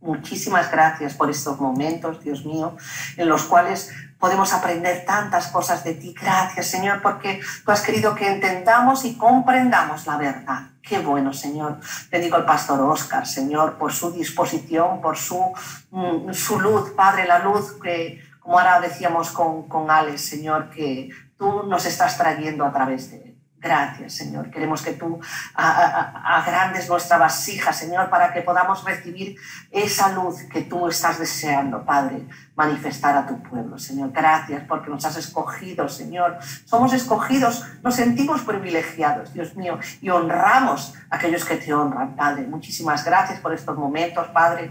[0.00, 2.76] Muchísimas gracias por estos momentos, Dios mío,
[3.16, 6.14] en los cuales podemos aprender tantas cosas de ti.
[6.20, 10.70] Gracias, Señor, porque tú has querido que entendamos y comprendamos la verdad.
[10.82, 11.80] Qué bueno, Señor.
[12.10, 15.52] Te digo al pastor Oscar, Señor, por su disposición, por su,
[15.90, 21.10] mm, su luz, Padre, la luz que, como ahora decíamos con, con Alex, Señor, que
[21.36, 23.35] tú nos estás trayendo a través de él.
[23.66, 24.48] Gracias, Señor.
[24.48, 25.18] Queremos que tú
[25.56, 29.36] agrandes nuestra vasija, Señor, para que podamos recibir
[29.72, 34.12] esa luz que tú estás deseando, Padre, manifestar a tu pueblo, Señor.
[34.12, 36.38] Gracias porque nos has escogido, Señor.
[36.64, 42.46] Somos escogidos, nos sentimos privilegiados, Dios mío, y honramos a aquellos que te honran, Padre.
[42.46, 44.70] Muchísimas gracias por estos momentos, Padre.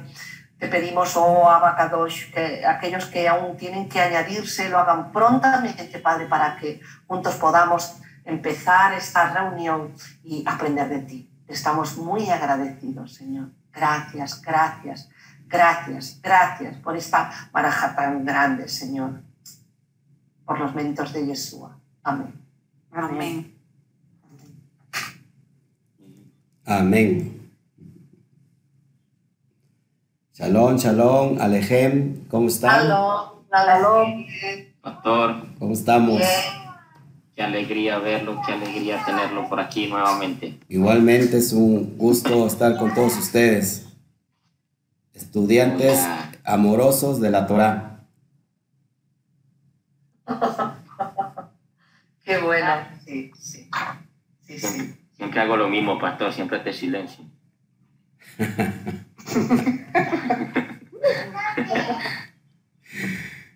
[0.58, 6.27] Te pedimos, oh Abacadosh, que aquellos que aún tienen que añadirse lo hagan prontamente, Padre,
[6.27, 9.94] para que juntos podamos empezar esta reunión
[10.24, 11.30] y aprender de ti.
[11.48, 13.52] Estamos muy agradecidos, Señor.
[13.72, 15.10] Gracias, gracias,
[15.48, 19.22] gracias, gracias por esta baraja tan grande, Señor.
[20.44, 21.78] Por los méritos de Yeshua.
[22.04, 22.34] Amén.
[22.92, 23.56] Amén.
[26.66, 27.52] Amén.
[30.34, 32.88] Shalom, shalom, Alejem, ¿cómo están?
[32.88, 34.26] Shalom, shalom.
[34.82, 35.45] Pastor.
[35.60, 36.22] ¿Cómo estamos?
[37.36, 40.58] Qué alegría verlo, qué alegría tenerlo por aquí nuevamente.
[40.69, 43.88] Igualmente es un gusto estar con todos ustedes,
[45.14, 46.00] estudiantes
[46.45, 48.00] amorosos de la Torah.
[52.23, 52.73] Qué bueno,
[53.05, 53.70] sí, sí.
[54.42, 54.95] sí, sí.
[55.17, 57.25] Siempre, hago lo mismo, pastor, siempre te silencio.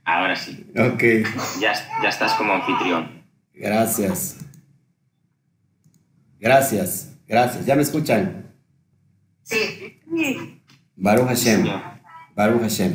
[0.03, 0.69] Ahora sí.
[0.77, 1.03] Ok.
[1.61, 3.18] Ya, ya estás como anfitrión.
[3.59, 4.37] Gracias.
[6.39, 7.65] Gracias, gracias.
[7.65, 8.53] ¿Ya me escuchan?
[9.43, 9.99] Sí.
[10.95, 11.67] Baruch Hashem.
[12.35, 12.93] Baruch Hashem.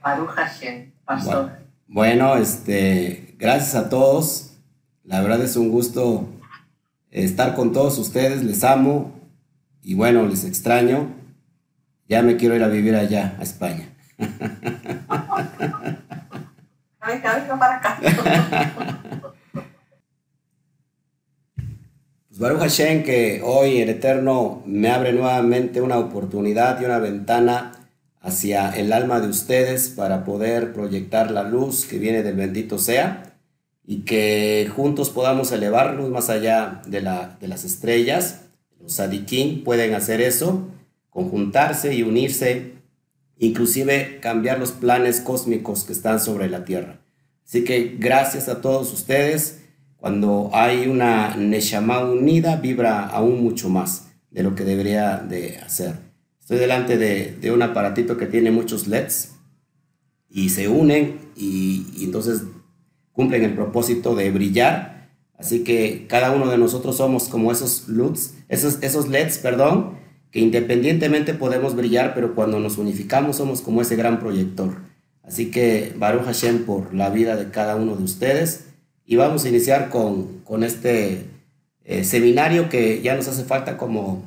[0.00, 1.58] Baruch Hashem, pastor.
[1.88, 4.52] Bueno, este, gracias a todos.
[5.02, 6.28] La verdad es un gusto
[7.10, 8.44] estar con todos ustedes.
[8.44, 9.18] Les amo
[9.82, 11.12] y bueno, les extraño.
[12.08, 13.88] Ya me quiero ir a vivir allá, a España.
[17.58, 17.98] para acá.
[22.28, 27.72] pues Baruch Hashem, que hoy el Eterno me abre nuevamente una oportunidad y una ventana
[28.20, 33.22] hacia el alma de ustedes para poder proyectar la luz que viene del bendito sea
[33.86, 38.42] y que juntos podamos elevarnos más allá de, la, de las estrellas.
[38.80, 40.68] Los sadiquín pueden hacer eso,
[41.08, 42.77] conjuntarse y unirse
[43.38, 47.00] inclusive cambiar los planes cósmicos que están sobre la Tierra.
[47.46, 49.60] Así que gracias a todos ustedes.
[49.96, 55.96] Cuando hay una Neshama unida, vibra aún mucho más de lo que debería de hacer.
[56.40, 59.32] Estoy delante de, un aparatito que tiene muchos LEDs
[60.30, 62.42] y se unen y, entonces
[63.12, 65.10] cumplen el propósito de brillar.
[65.36, 69.98] Así que cada uno de nosotros somos como esos LUTs, esos, esos LEDs, perdón,
[70.30, 74.76] que independientemente podemos brillar, pero cuando nos unificamos somos como ese gran proyector.
[75.22, 78.66] Así que Baruch Hashem por la vida de cada uno de ustedes.
[79.04, 81.26] Y vamos a iniciar con, con este
[81.84, 84.24] eh, seminario que ya nos hace falta como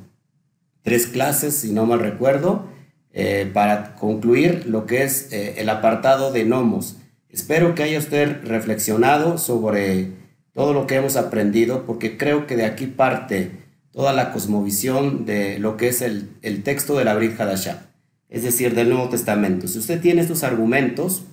[0.81, 2.65] tres clases, si no mal recuerdo,
[3.13, 6.97] eh, para concluir lo que es eh, el apartado de nomos.
[7.29, 10.11] Espero que haya usted reflexionado sobre
[10.53, 13.60] todo lo que hemos aprendido, porque creo que de aquí parte
[13.91, 16.29] toda la cosmovisión de lo que es el,
[16.63, 17.89] texto de la Brit Hadashah,
[18.29, 19.67] es decir, del Nuevo Testamento.
[19.67, 21.23] Si usted tiene estos argumentos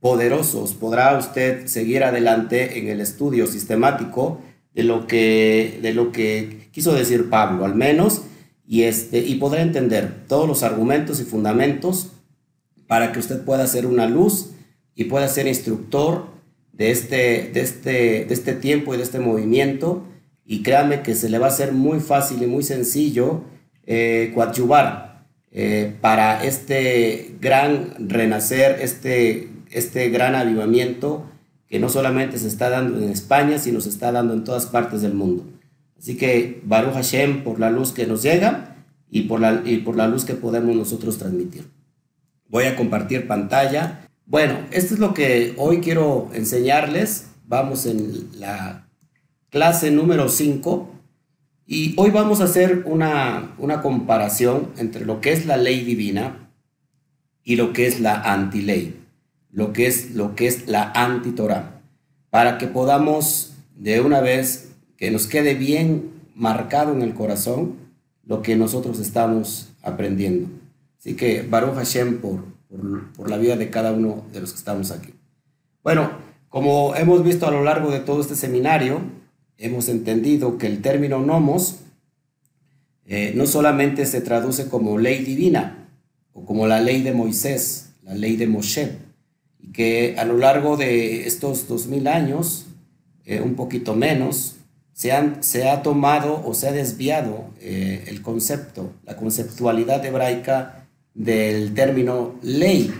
[0.00, 4.40] poderosos, podrá usted seguir adelante en el estudio sistemático
[4.74, 8.22] de lo que, de lo que quiso decir Pablo, al menos,
[8.66, 12.12] y, este, y podrá entender todos los argumentos y fundamentos
[12.86, 14.50] para que usted pueda ser una luz
[14.94, 16.26] y pueda ser instructor
[16.72, 20.04] de este, de este, de este tiempo y de este movimiento
[20.50, 23.42] y créame que se le va a hacer muy fácil y muy sencillo
[23.86, 31.26] eh, coadyuvar eh, para este gran renacer, este, este gran avivamiento
[31.68, 35.02] que no solamente se está dando en España, sino se está dando en todas partes
[35.02, 35.44] del mundo.
[35.98, 38.76] Así que Baruch Hashem por la luz que nos llega
[39.10, 41.66] y por la, y por la luz que podemos nosotros transmitir.
[42.48, 44.08] Voy a compartir pantalla.
[44.24, 47.26] Bueno, esto es lo que hoy quiero enseñarles.
[47.46, 48.87] Vamos en la
[49.50, 50.90] clase número 5
[51.66, 56.50] y hoy vamos a hacer una, comparación entre lo que es la ley divina
[57.44, 58.96] y lo que es la antiley,
[59.50, 61.82] lo que es, lo que es la antitorah,
[62.30, 67.76] para que podamos de una vez que nos quede bien marcado en el corazón
[68.24, 70.48] lo que nosotros estamos aprendiendo.
[70.98, 74.58] Así que Baruch Hashem por, por, por, la vida de cada uno de los que
[74.58, 75.14] estamos aquí.
[75.82, 76.10] Bueno,
[76.48, 79.00] como hemos visto a lo largo de todo este seminario,
[79.58, 81.80] hemos entendido que el término nomos
[83.06, 85.88] eh, no solamente se traduce como ley divina
[86.32, 88.96] o como la ley de Moisés, la ley de Moshe,
[89.58, 92.66] y que a lo largo de estos dos mil años,
[93.24, 94.56] eh, un poquito menos,
[94.92, 102.34] se, ha tomado o se ha desviado eh, el concepto, la conceptualidad hebraica del término
[102.42, 102.92] ley,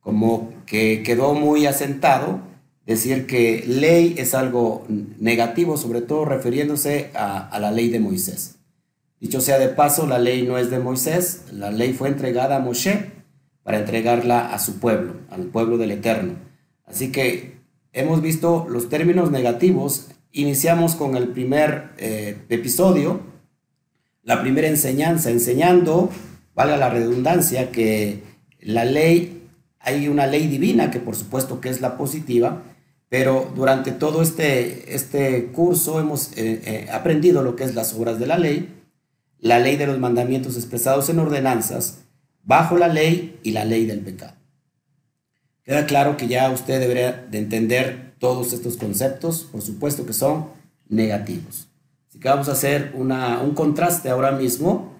[0.00, 2.40] como que quedó muy asentado
[2.86, 4.86] decir que ley es algo
[5.18, 8.56] negativo, sobre todo refiriéndose a, la ley de Moisés.
[9.20, 12.60] Dicho sea de paso, la ley no es de Moisés, la ley fue entregada a
[12.60, 13.10] Moshe
[13.64, 16.34] para entregarla a su pueblo, al pueblo del Eterno.
[16.86, 17.56] Así que
[17.92, 20.08] hemos visto los términos negativos.
[20.30, 23.20] Iniciamos con el primer eh, episodio,
[24.22, 26.10] la primera enseñanza, enseñando,
[26.54, 28.22] valga la redundancia, que
[28.60, 29.48] la ley,
[29.80, 32.62] hay una ley divina que por supuesto que es la positiva,
[33.08, 38.18] pero durante todo este, este curso hemos eh, eh, aprendido lo que es las obras
[38.18, 38.76] de la ley
[39.38, 42.00] la ley de los mandamientos expresados en ordenanzas,
[42.42, 44.34] bajo la ley y la ley del pecado.
[45.62, 50.48] Queda claro que ya usted debería de entender todos estos conceptos, por supuesto que son
[50.88, 51.68] negativos.
[52.08, 54.94] Así que vamos a hacer un contraste ahora mismo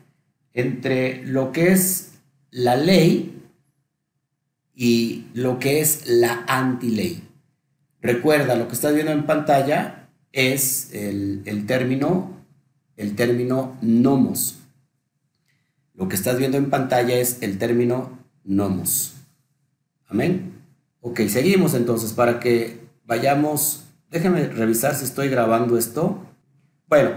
[0.55, 2.13] entre lo que es
[2.51, 3.43] la ley
[4.75, 7.23] y lo que es la antiley.
[8.01, 12.31] Recuerda, lo que estás viendo en pantalla es el, término
[12.97, 14.59] el término nomos.
[15.95, 19.15] Lo que estás viendo en pantalla es el término nomos.
[20.09, 20.53] Amén.
[21.01, 23.85] Ok, seguimos entonces para que vayamos.
[24.11, 26.23] Déjenme revisar si estoy grabando esto.
[26.89, 27.11] Bueno,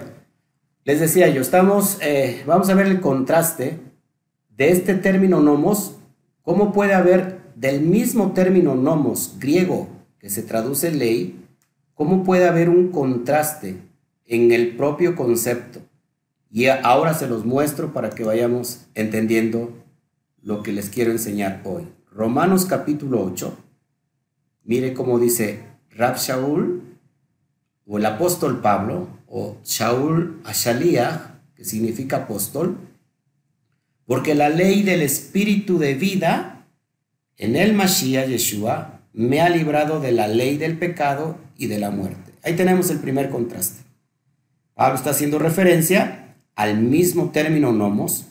[0.86, 3.80] les decía yo, estamos, eh, vamos a ver el contraste
[4.50, 5.98] de este término nomos.
[6.42, 11.46] ¿Cómo puede haber del mismo término nomos griego que se traduce ley?
[11.94, 13.90] ¿Cómo puede haber un contraste
[14.30, 15.82] en el propio concepto.
[16.52, 19.74] Y ahora se los muestro para que vayamos entendiendo
[20.42, 21.88] lo que les quiero enseñar hoy.
[22.12, 23.58] Romanos capítulo 8.
[24.64, 26.84] Mire cómo dice Rab Shaul
[27.88, 32.78] o el apóstol Pablo o Shaul Ashaliah, que significa apóstol,
[34.06, 36.68] porque la ley del espíritu de vida
[37.38, 41.92] en el Mashiach Yeshua me ha librado de la ley del pecado y de la
[41.92, 42.34] muerte.
[42.44, 43.84] Ahí tenemos el primer contraste.
[44.74, 48.26] Pablo está haciendo referencia al mismo término nomos,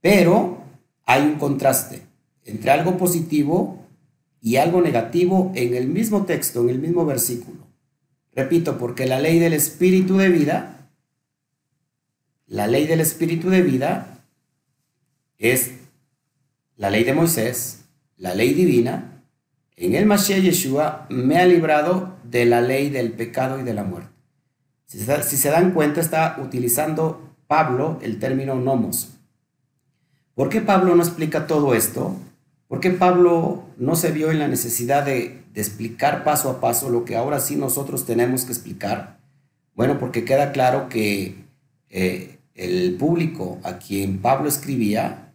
[0.00, 0.62] pero
[1.04, 2.02] hay un contraste
[2.44, 3.86] entre algo positivo
[4.40, 7.66] y algo negativo en el mismo texto, en el mismo versículo.
[8.34, 10.88] Repito, porque la ley del espíritu de vida,
[12.46, 14.24] la ley del espíritu de vida
[15.38, 15.72] es
[16.76, 17.84] la ley de Moisés,
[18.16, 19.11] la ley divina,
[19.86, 23.84] en el Mashiach Yeshua me ha librado de la ley del pecado y de la
[23.84, 24.12] muerte.
[24.86, 29.14] Si se, dan cuenta, está utilizando Pablo el término nomos.
[30.34, 32.14] ¿Por qué Pablo no explica todo esto?
[32.68, 37.04] ¿Por qué Pablo no se vio en la necesidad de, explicar paso a paso lo
[37.04, 39.18] que ahora sí nosotros tenemos que explicar?
[39.74, 41.44] Bueno, porque queda claro que
[41.88, 45.32] eh, el público a quien Pablo escribía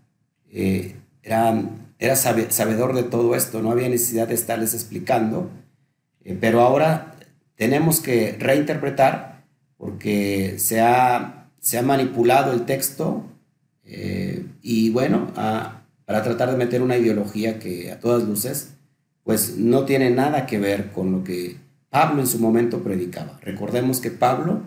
[0.52, 0.96] eh,
[2.00, 5.50] era, sabedor de todo esto, no había necesidad de estarles explicando,
[6.24, 7.16] eh, pero ahora
[7.56, 9.44] tenemos que reinterpretar
[9.78, 13.26] porque se ha, se ha manipulado el texto
[13.84, 18.74] eh, y bueno, para tratar de meter una ideología que a todas luces,
[19.24, 21.58] pues no tiene nada que ver con lo que
[21.90, 23.40] Pablo en su momento predicaba.
[23.42, 24.62] Recordemos que Pablo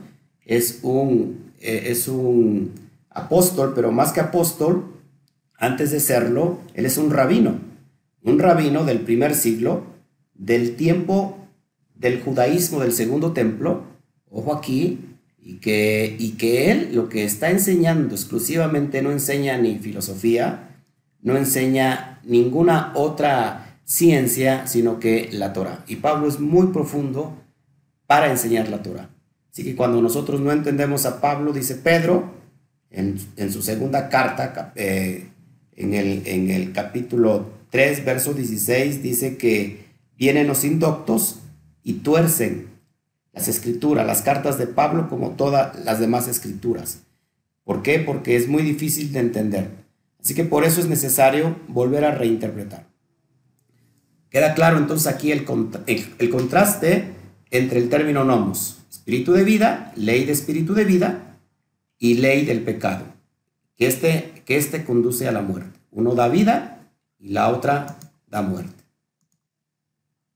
[0.45, 2.73] es un, eh, es un
[3.11, 5.00] apóstol, pero más que apóstol,
[5.61, 7.61] antes de serlo, él es un rabino,
[8.23, 9.85] un rabino del primer siglo,
[10.35, 11.37] del tiempo
[11.95, 13.85] del judaísmo del segundo templo,
[14.31, 15.01] ojo aquí,
[15.39, 20.81] y que, y que él lo que está enseñando exclusivamente no enseña ni filosofía,
[21.21, 25.85] no enseña ninguna otra ciencia, sino que la Torah.
[25.87, 27.37] Y Pablo es muy profundo
[28.07, 29.11] para enseñar la Torah.
[29.53, 32.33] Así que cuando nosotros no entendemos a Pablo, dice Pedro,
[32.91, 33.19] en,
[33.53, 35.29] su segunda carta, eh,
[35.81, 39.85] en, el, capítulo 3, verso 16, dice que
[40.17, 41.41] vienen los indoctos
[41.83, 42.69] y tuercen
[43.33, 47.01] las escrituras, las cartas de Pablo como todas las demás escrituras.
[47.65, 47.99] ¿Por qué?
[47.99, 49.69] Porque es muy difícil de entender.
[50.21, 52.87] Así que por eso es necesario volver a reinterpretar.
[54.31, 57.13] Queda claro entonces aquí el, contraste
[57.51, 61.37] entre el término nomos, espíritu de vida, ley de espíritu de vida,
[61.99, 63.05] y ley del pecado,
[63.77, 63.87] que
[64.45, 65.79] que este conduce a la muerte.
[65.91, 66.87] Uno da vida
[67.19, 68.85] y la otra da muerte.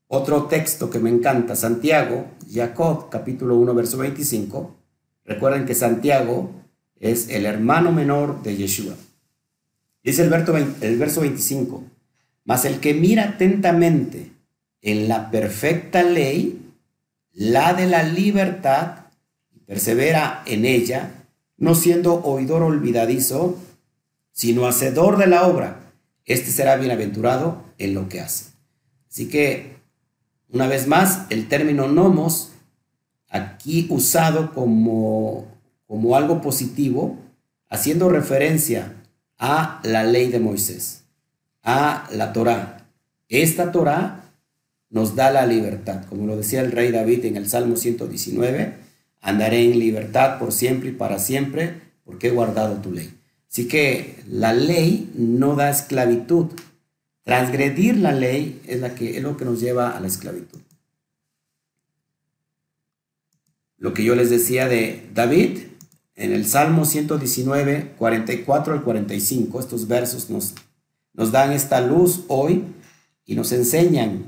[0.07, 4.75] Otro texto que me encanta, Santiago, Jacob, capítulo 1, verso 25.
[5.25, 6.51] Recuerden que Santiago
[6.99, 8.93] es el hermano menor de Yeshua.
[10.03, 11.83] Dice el verso, el verso 25,
[12.43, 14.31] mas el que mira atentamente
[14.81, 16.61] en la perfecta ley,
[17.31, 19.07] la de la libertad,
[19.65, 21.25] persevera en ella,
[21.57, 23.57] no siendo oidor olvidadizo,
[24.35, 25.93] sino hacedor de la obra,
[26.25, 28.47] este será bienaventurado en lo que hace.
[29.09, 29.77] Así que
[30.49, 32.51] una vez más, el término nomos,
[33.29, 35.47] aquí usado como,
[35.87, 37.17] como algo positivo,
[37.69, 38.93] haciendo referencia
[39.39, 41.05] a la ley de Moisés,
[41.63, 42.89] a la Torá.
[43.29, 44.33] Esta Torá
[44.89, 48.75] nos da la libertad, como lo decía el rey David en el Salmo 119,
[49.21, 53.13] andaré en libertad por siempre y para siempre, porque he guardado tu ley.
[53.55, 56.47] Así que la ley no da esclavitud,
[57.23, 60.59] Transgredir la ley es, lo que nos lleva a la esclavitud.
[63.77, 65.59] Lo que yo les decía de David,
[66.15, 70.53] en el Salmo 119, 44 al 45, estos versos nos,
[71.13, 72.65] nos dan esta luz hoy
[73.25, 74.25] y nos enseñan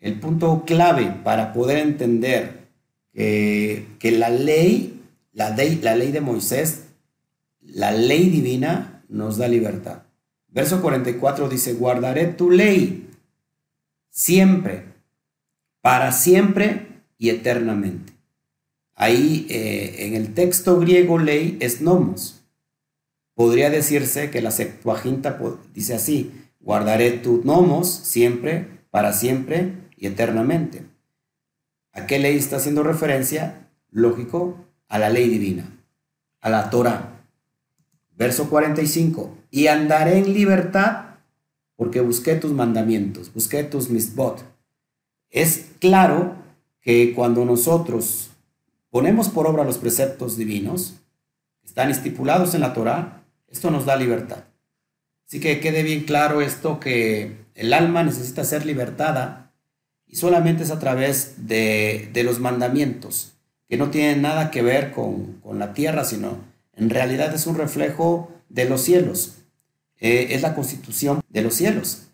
[0.00, 2.68] el punto clave para poder entender
[3.12, 4.98] que, que la ley,
[5.34, 6.84] la ley, la ley de Moisés,
[7.62, 10.02] la ley divina nos da libertad.
[10.48, 13.08] Verso 44 dice, guardaré tu ley
[14.10, 14.84] siempre,
[15.80, 18.12] para siempre y eternamente.
[18.94, 22.44] Ahí eh, en el texto griego ley es nomos.
[23.34, 25.38] Podría decirse que la Septuaginta
[25.72, 30.84] dice así, guardaré tu nomos siempre, para siempre y eternamente.
[31.92, 33.68] ¿A qué ley está haciendo referencia?
[33.90, 34.56] Lógico,
[34.88, 35.78] a la ley divina,
[36.40, 37.11] a la Torah.
[38.22, 39.36] Verso 45.
[39.50, 41.06] Y andaré en libertad
[41.74, 44.44] porque busqué tus mandamientos, busqué tus misbot.
[45.28, 46.36] Es claro
[46.80, 48.30] que cuando nosotros
[48.90, 51.00] ponemos por obra los preceptos divinos,
[51.64, 54.44] están estipulados en la Torah, esto nos da libertad.
[55.26, 59.52] Así que quede bien claro esto que el alma necesita ser libertada
[60.06, 63.32] y solamente es a través de, los mandamientos,
[63.68, 67.56] que no tienen nada que ver con, con la tierra, sino en realidad es un
[67.56, 69.38] reflejo de los cielos.
[69.98, 72.08] Eh, es la constitución de los cielos.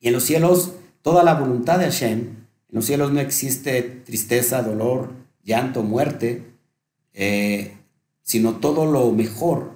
[0.00, 0.72] Y en los cielos,
[1.02, 2.36] toda la voluntad de Hashem, en
[2.70, 5.12] los cielos no existe tristeza, dolor,
[5.42, 6.44] llanto, muerte,
[7.14, 7.76] eh,
[8.22, 9.72] sino todo lo mejor.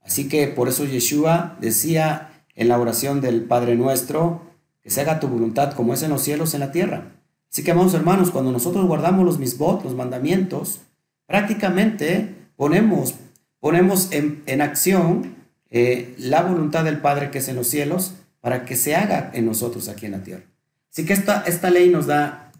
[0.00, 4.42] Así que por eso Yeshua decía en la oración del Padre Nuestro,
[4.82, 7.16] que se haga tu voluntad como es en los cielos, en la tierra.
[7.50, 10.82] Así que, amados hermanos, cuando nosotros guardamos los misbot, los mandamientos,
[11.26, 13.14] prácticamente ponemos,
[13.60, 15.36] ponemos en, acción
[15.70, 19.46] eh, la voluntad del Padre que es en los cielos para que se haga en
[19.46, 20.44] nosotros aquí en la tierra.
[20.90, 22.52] Así que esta, esta ley nos da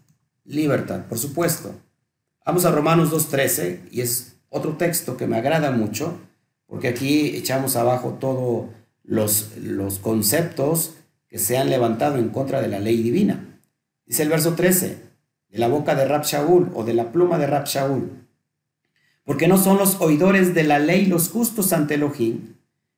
[0.45, 1.75] libertad, por supuesto.
[2.45, 6.17] Vamos a Romanos 2.13 y es otro texto que me agrada mucho
[6.67, 8.67] porque aquí echamos abajo todos
[9.03, 10.95] los, los conceptos
[11.27, 13.59] que se han levantado en contra de la ley divina.
[14.05, 14.97] Dice el verso 13,
[15.49, 18.26] de la boca de Rab Shaul o de la pluma de Rab Shaul
[19.27, 22.53] porque no son los oidores de la ley los justos ante Elohim,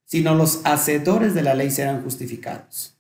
[0.06, 2.94] sino los hacedores de la ley serán justificados.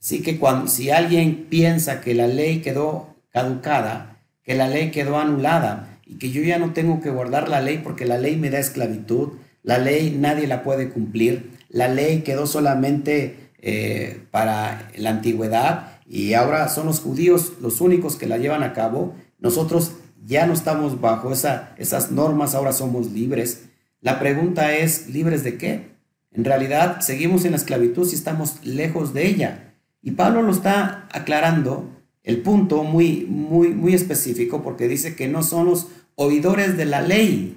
[0.00, 5.18] Así que cuando, si alguien piensa que la ley quedó caducada, que la ley quedó
[5.18, 8.48] anulada y que yo ya no tengo que guardar la ley porque la ley me
[8.48, 15.10] da esclavitud, la ley nadie la puede cumplir, la ley quedó solamente eh, para la
[15.10, 19.92] antigüedad y ahora son los judíos los únicos que la llevan a cabo, nosotros
[20.24, 23.64] ya no estamos bajo esa, esas normas, ahora somos libres.
[24.00, 25.92] La pregunta es, ¿libres de qué?
[26.32, 29.74] En realidad seguimos en la esclavitud si estamos lejos de ella.
[30.00, 31.88] Y Pablo lo está aclarando
[32.22, 37.02] el punto muy, muy, muy específico porque dice que no son los oidores de la
[37.02, 37.56] ley.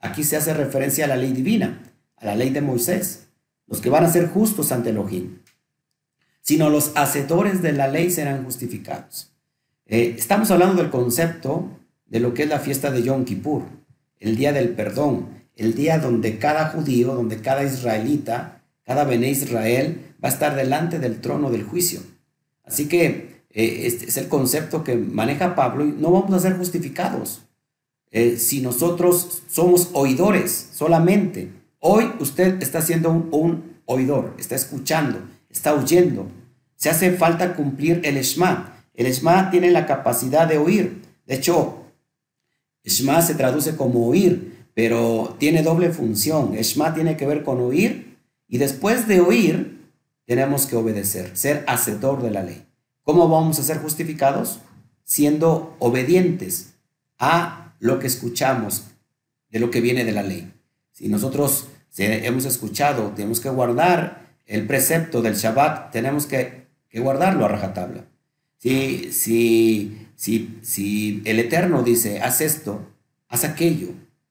[0.00, 1.80] Aquí se hace referencia a la ley divina,
[2.16, 3.28] a la ley de Moisés,
[3.66, 5.38] los que van a ser justos ante Elohim,
[6.40, 9.32] sino los hacedores de la ley serán justificados.
[9.86, 11.70] Eh, estamos hablando del concepto
[12.12, 13.62] de lo que es la fiesta de Yom Kippur,
[14.20, 20.14] el día del perdón, el día donde cada judío, donde cada israelita, cada Bené Israel
[20.22, 22.00] va a estar delante del trono del juicio.
[22.64, 26.58] Así que eh, este es el concepto que maneja Pablo y no vamos a ser
[26.58, 27.46] justificados.
[28.10, 35.18] Eh, si nosotros somos oidores solamente, hoy usted está siendo un, un, oidor, está escuchando,
[35.48, 36.30] está oyendo.
[36.76, 38.84] Se hace falta cumplir el Shema.
[38.92, 41.00] El Shema tiene la capacidad de oír.
[41.26, 41.81] De hecho,
[42.84, 46.52] Shema se traduce como oír, pero tiene doble función.
[46.52, 49.90] Shema tiene que ver con oír y después de oír
[50.26, 52.66] tenemos que obedecer, ser hacedor de la ley.
[53.02, 54.60] ¿Cómo vamos a ser justificados?
[55.04, 56.74] Siendo obedientes
[57.18, 58.84] a lo que escuchamos
[59.50, 60.52] de lo que viene de la ley.
[60.92, 66.62] Si nosotros hemos escuchado, tenemos que guardar el precepto del Shabbat, tenemos que,
[66.94, 68.04] guardarlo a rajatabla.
[68.58, 72.80] Si, si, si, el Eterno dice, haz esto,
[73.28, 73.88] haz aquello,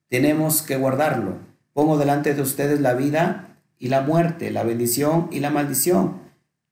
[0.07, 1.39] tenemos que guardarlo.
[1.73, 6.21] Pongo delante de ustedes la vida y la muerte, la bendición y la maldición.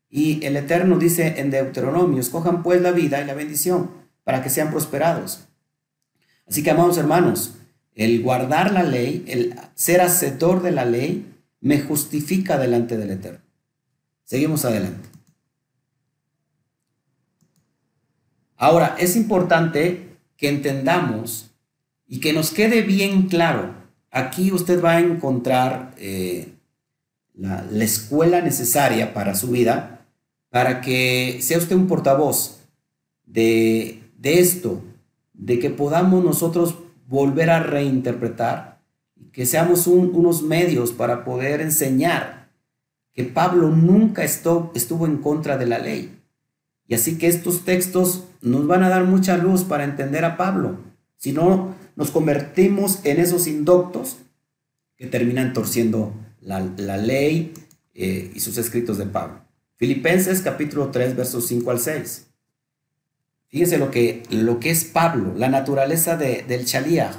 [0.10, 3.92] Y el Eterno dice en Deuteronomio, escojan pues la vida y la bendición
[4.24, 5.50] para que sean prosperados.
[6.48, 7.56] Así que, amados hermanos,
[7.96, 11.26] el guardar la ley, el ser hacedor de la ley,
[11.60, 13.42] me justifica delante del Eterno.
[14.24, 15.09] Seguimos adelante.
[18.60, 21.50] Ahora, es importante que entendamos
[22.08, 23.74] y que nos quede bien claro.
[24.12, 26.54] Aquí usted va a encontrar eh,
[27.34, 29.96] la, la escuela necesaria para su vida
[30.50, 32.60] para que sea usted un portavoz
[33.26, 34.82] de, esto,
[35.34, 36.76] de que podamos nosotros
[37.08, 38.82] volver a reinterpretar,
[39.32, 42.50] que seamos unos medios para poder enseñar
[43.14, 46.20] que Pablo nunca estuvo en contra de la ley.
[46.88, 50.78] Y así que estos textos nos van a dar mucha luz para entender a Pablo.
[51.18, 54.18] Si no, nos convertimos en esos indoctos
[54.96, 56.60] que terminan torciendo la,
[56.98, 57.54] ley
[57.94, 59.42] eh, y sus escritos de Pablo.
[59.76, 62.28] Filipenses capítulo 3, versos 5 al 6.
[63.48, 67.16] Fíjense lo que, lo que es Pablo, la naturaleza de, del Shaliach,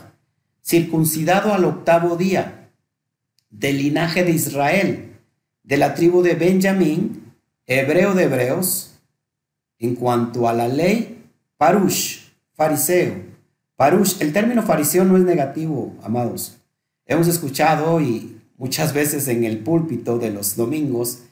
[0.63, 2.71] circuncidado al octavo día,
[3.51, 5.17] del linaje de Israel,
[5.65, 7.35] de la tribu de Benjamín,
[7.67, 9.00] hebreo de hebreos,
[9.81, 11.25] en cuanto a la ley,
[11.57, 12.21] parush,
[12.53, 13.15] fariseo.
[13.75, 16.59] Parush, el término fariseo no es negativo, amados.
[17.07, 21.23] Hemos escuchado y muchas veces en el púlpito de los domingos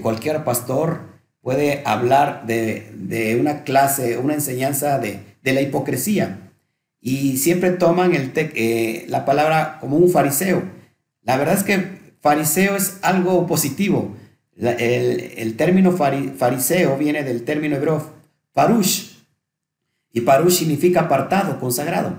[0.00, 1.00] cualquier pastor
[1.40, 6.50] puede hablar de, una clase, una enseñanza de, la hipocresía.
[7.00, 10.62] Y siempre toman el eh, la palabra como un fariseo.
[11.22, 14.16] La verdad es que fariseo es algo positivo.
[14.56, 18.14] El, término fariseo viene del término hebreo
[18.52, 19.14] parush.
[20.12, 22.16] Y parush significa apartado, consagrado.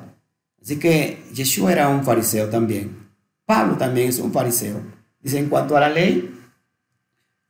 [0.61, 3.09] Así que Yeshua era un fariseo también.
[3.45, 4.81] Pablo también es un fariseo.
[5.21, 6.35] Dice, en cuanto a la ley,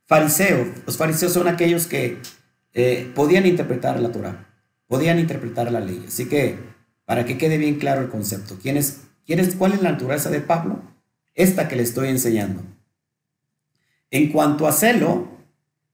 [0.06, 0.68] Fariseos.
[0.86, 2.20] Los fariseos son aquellos que
[2.74, 4.48] eh, podían interpretar la Torah,
[4.88, 6.06] podían interpretar la ley.
[6.08, 6.60] Así que,
[7.06, 10.30] para que quede bien claro el concepto, ¿quién es, quién es, ¿cuál es la naturaleza
[10.30, 10.82] de Pablo?
[11.34, 12.62] Esta que le estoy enseñando.
[14.12, 15.28] En cuanto a celo,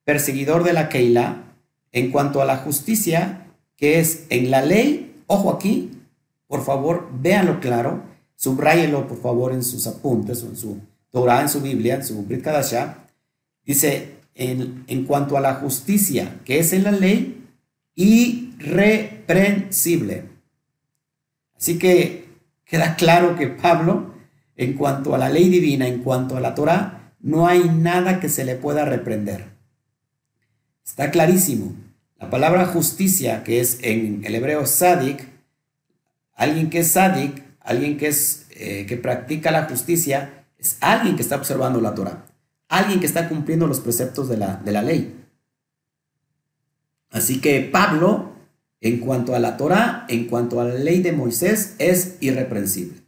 [0.03, 1.43] perseguidor de la Keilah,
[1.91, 3.47] en cuanto a la justicia,
[3.77, 5.91] que es en la ley, ojo aquí,
[6.47, 8.03] por favor, véanlo claro,
[8.35, 10.79] subráyelo por favor en sus apuntes en su
[11.11, 12.97] Torah, en su Biblia, en su Brit Kadashah,
[13.63, 17.47] Dice, en, en cuanto a la justicia que es en la ley,
[17.95, 20.23] irreprensible.
[21.55, 22.25] Así que
[22.65, 24.15] queda claro que Pablo,
[24.55, 28.29] en cuanto a la ley divina, en cuanto a la Torah, no hay nada que
[28.29, 29.45] se le pueda reprender.
[30.85, 31.73] Está clarísimo.
[32.19, 35.27] La palabra justicia, que es en el hebreo sadik,
[36.33, 41.21] alguien que es sadik, alguien que, es, eh, que practica la justicia, es alguien que
[41.21, 42.25] está observando la Torah
[42.71, 45.13] alguien que está cumpliendo los preceptos de la, ley.
[47.09, 48.31] Así que Pablo,
[48.79, 53.01] en cuanto a la Torah, en cuanto a la ley de Moisés, es irreprensible.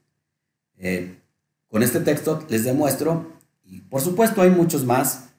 [0.78, 1.15] Eh,
[1.69, 3.33] con este texto les demuestro,
[3.82, 5.30] por supuesto hay muchos más,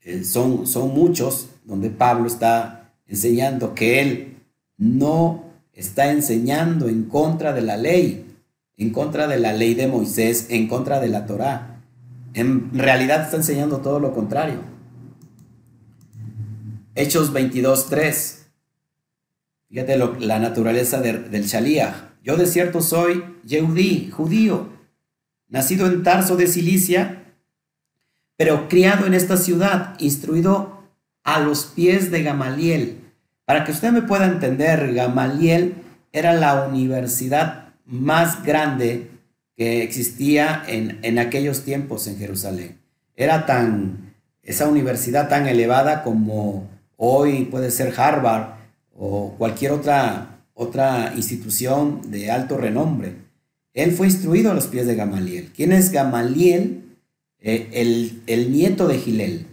[0.00, 4.36] eh, son, son muchos donde Pablo está enseñando que él
[4.76, 8.26] no está enseñando en contra de la ley,
[8.76, 11.82] en contra de la ley de Moisés, en contra de la Torah.
[12.34, 14.60] En realidad está enseñando todo lo contrario.
[16.94, 18.38] Hechos 22.3.
[19.68, 21.94] Fíjate la naturaleza del Shaliach.
[22.22, 24.77] Yo de cierto soy Yehudí, judío,
[25.48, 27.24] nacido en Tarso de Cilicia,
[28.36, 30.84] pero criado en esta ciudad, instruido
[31.24, 33.00] a los pies de Gamaliel.
[33.44, 35.74] Para que usted me pueda entender, Gamaliel
[36.12, 39.10] era la universidad más grande
[39.56, 42.78] que existía en, aquellos tiempos en Jerusalén.
[43.16, 48.54] Era tan, esa universidad tan elevada como hoy puede ser Harvard
[48.94, 53.27] o cualquier otra, otra institución de alto renombre.
[53.78, 55.52] Él fue instruido a los pies de Gamaliel.
[55.54, 56.82] ¿Quién es Gamaliel?
[57.38, 57.68] Eh,
[58.26, 59.46] el, nieto de Gilel.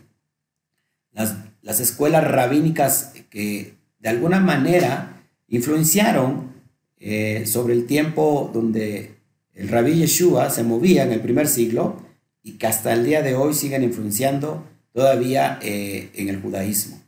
[1.12, 6.56] Las, las escuelas rabínicas que de alguna manera influenciaron
[6.98, 9.12] eh, sobre el tiempo donde
[9.54, 12.02] el rabí Yeshua se movía en el primer siglo
[12.42, 17.00] y que hasta el día de hoy siguen influenciando todavía eh, en el judaísmo.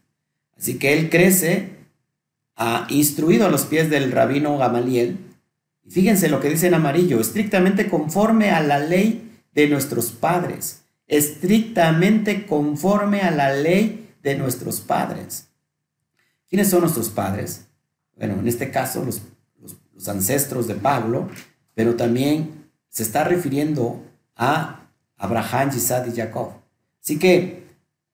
[0.56, 1.70] Así que él crece,
[2.56, 5.18] ha instruido a los pies del rabino Gamaliel,
[5.88, 10.84] y fíjense lo que dice en amarillo, estrictamente conforme a la ley de nuestros padres,
[11.08, 15.48] estrictamente conforme a la ley de nuestros padres.
[16.50, 17.68] ¿Quiénes son nuestros padres?
[18.18, 19.22] Bueno, en este caso los,
[19.94, 21.30] los ancestros de Pablo,
[21.74, 24.04] pero también se está refiriendo
[24.36, 26.52] a Abraham, Isaac y Jacob.
[27.02, 27.64] Así que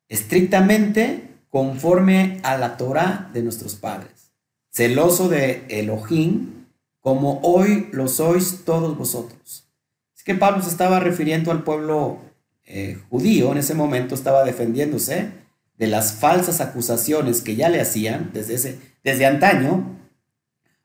[0.09, 4.31] estrictamente conforme a la Torah de nuestros padres,
[4.69, 6.62] celoso de Elohim,
[7.03, 9.65] como hoy lo sois todos vosotros.
[10.15, 12.19] Así que Pablo se estaba refiriendo al pueblo
[12.63, 15.31] eh, judío en ese momento, estaba defendiéndose
[15.77, 19.97] de las falsas acusaciones que ya le hacían desde, ese, desde antaño.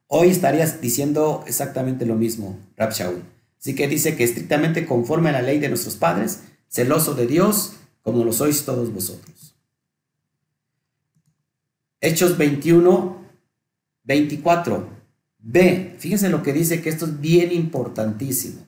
[0.09, 3.23] Hoy estarías diciendo exactamente lo mismo, Rab Shaul.
[3.61, 7.75] Así que dice que estrictamente conforme a la ley de nuestros padres, celoso de Dios,
[8.03, 9.55] como lo sois todos vosotros.
[12.01, 13.25] Hechos 21,
[14.03, 14.98] 24.
[15.51, 15.97] B.
[15.99, 18.67] Fíjense lo que dice que esto es bien importantísimo.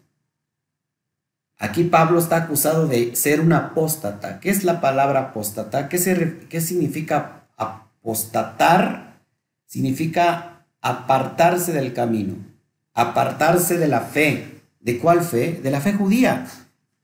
[1.59, 4.41] Aquí Pablo está acusado de ser un apóstata.
[4.41, 5.91] ¿Qué es la palabra apóstata?
[5.91, 9.21] ¿Qué, ¿Qué significa apostatar?
[9.67, 12.37] Significa apartarse del camino,
[12.95, 14.63] apartarse de la fe.
[14.81, 15.61] ¿De cuál fe?
[15.63, 16.47] De la fe judía,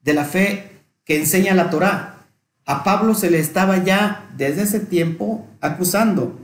[0.02, 0.70] de la fe
[1.04, 2.24] que enseña la Torá.
[2.64, 6.40] A Pablo se le estaba ya desde ese tiempo acusando.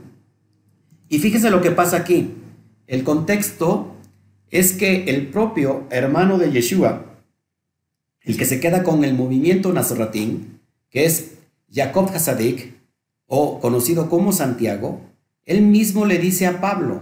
[1.09, 2.42] Y fíjese lo que pasa aquí.
[2.87, 3.95] El contexto
[4.49, 7.05] es que el propio hermano de Yeshua,
[8.21, 11.35] el que se queda con el movimiento Nazaratín, que es
[11.71, 12.73] Jacob Hasadik,
[13.25, 15.01] o conocido como Santiago,
[15.45, 17.01] él mismo le dice a Pablo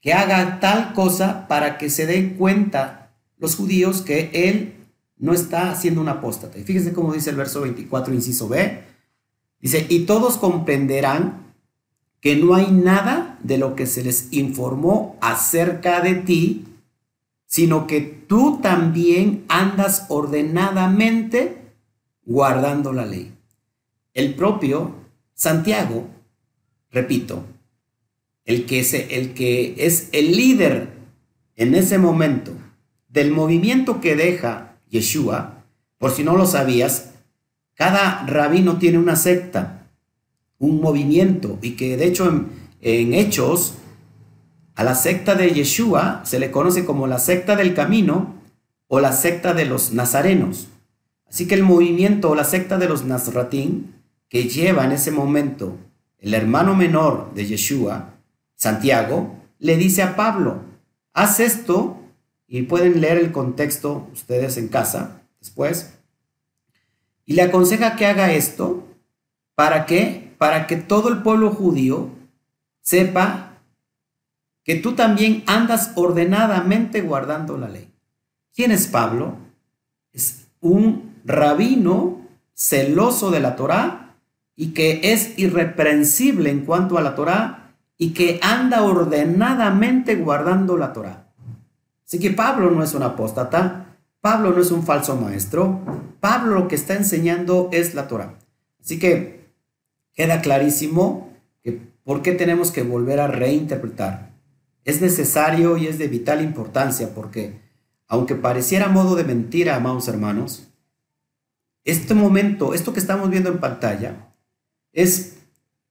[0.00, 4.74] que haga tal cosa para que se den cuenta los judíos que él
[5.16, 6.58] no está siendo un apóstata.
[6.58, 8.82] Y fíjense cómo dice el verso 24, inciso B.
[9.60, 11.51] Dice, y todos comprenderán
[12.22, 16.64] que no hay nada de lo que se les informó acerca de ti,
[17.46, 21.58] sino que tú también andas ordenadamente
[22.24, 23.34] guardando la ley.
[24.14, 24.94] El propio
[25.34, 26.06] Santiago,
[26.92, 27.44] repito,
[28.44, 30.90] el que, es, el que es el líder
[31.56, 32.52] en ese momento
[33.08, 35.64] del movimiento que deja Yeshua,
[35.98, 37.14] por si no lo sabías,
[37.74, 39.81] cada rabino tiene una secta,
[40.62, 42.32] un movimiento, y que de hecho
[42.80, 43.74] en, Hechos,
[44.76, 48.36] a la secta de Yeshua se le conoce como la secta del camino
[48.86, 50.68] o la secta de los nazarenos.
[51.28, 53.96] Así que el movimiento o la secta de los nazratín
[54.28, 55.76] que lleva en ese momento
[56.18, 58.14] el hermano menor de Yeshua,
[58.54, 60.60] Santiago, le dice a Pablo,
[61.12, 61.98] haz esto
[62.46, 65.94] y pueden leer el contexto ustedes en casa después.
[67.24, 68.86] Y le aconseja que haga esto
[69.56, 72.08] para que para que todo el pueblo judío
[72.80, 73.60] sepa
[74.64, 77.88] que tú también andas ordenadamente guardando la ley.
[78.52, 79.36] ¿Quién es Pablo?
[80.12, 82.22] Es un rabino
[82.54, 84.16] celoso de la Torá
[84.56, 90.92] y que es irreprensible en cuanto a la Torá y que anda ordenadamente guardando la
[90.92, 91.28] Torá.
[92.04, 95.82] Así que Pablo no es un apóstata, Pablo no es un falso maestro,
[96.18, 98.34] Pablo lo que está enseñando es la Torah.
[98.80, 99.41] Así que
[100.14, 101.30] queda clarísimo
[101.62, 104.30] que por qué tenemos que volver a reinterpretar.
[104.84, 107.60] Es necesario y es de vital importancia porque,
[108.08, 110.68] aunque pareciera modo de mentira, amados hermanos,
[111.84, 114.32] este momento, esto que estamos viendo en pantalla,
[114.92, 115.38] es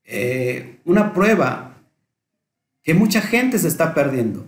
[0.04, 1.78] eh, una prueba
[2.84, 4.46] que mucha gente se está perdiendo.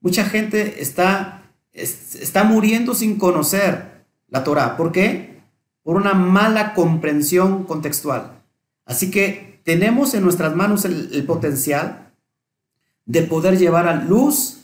[0.00, 4.76] Mucha gente está, está muriendo sin conocer la Torah.
[4.76, 5.40] ¿Por qué?
[5.82, 8.33] Por una mala comprensión contextual.
[8.84, 12.12] Así que tenemos en nuestras manos el, potencial
[13.06, 14.60] de poder llevar a luz,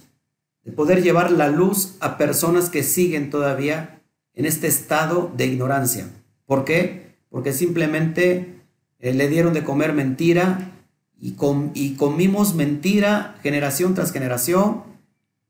[0.63, 4.03] de poder llevar la luz a personas que siguen todavía
[4.35, 6.09] en este estado de ignorancia.
[6.47, 7.17] ¿Por qué?
[7.31, 8.61] Porque simplemente
[8.99, 10.73] eh, le dieron de comer mentira
[11.19, 11.37] y,
[11.75, 14.85] y comimos mentira generación tras generación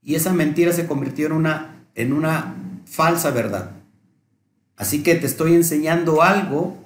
[0.03, 2.55] y esa mentira se convirtió en una, en una
[2.87, 3.73] falsa verdad.
[4.77, 6.80] Así que te estoy enseñando algo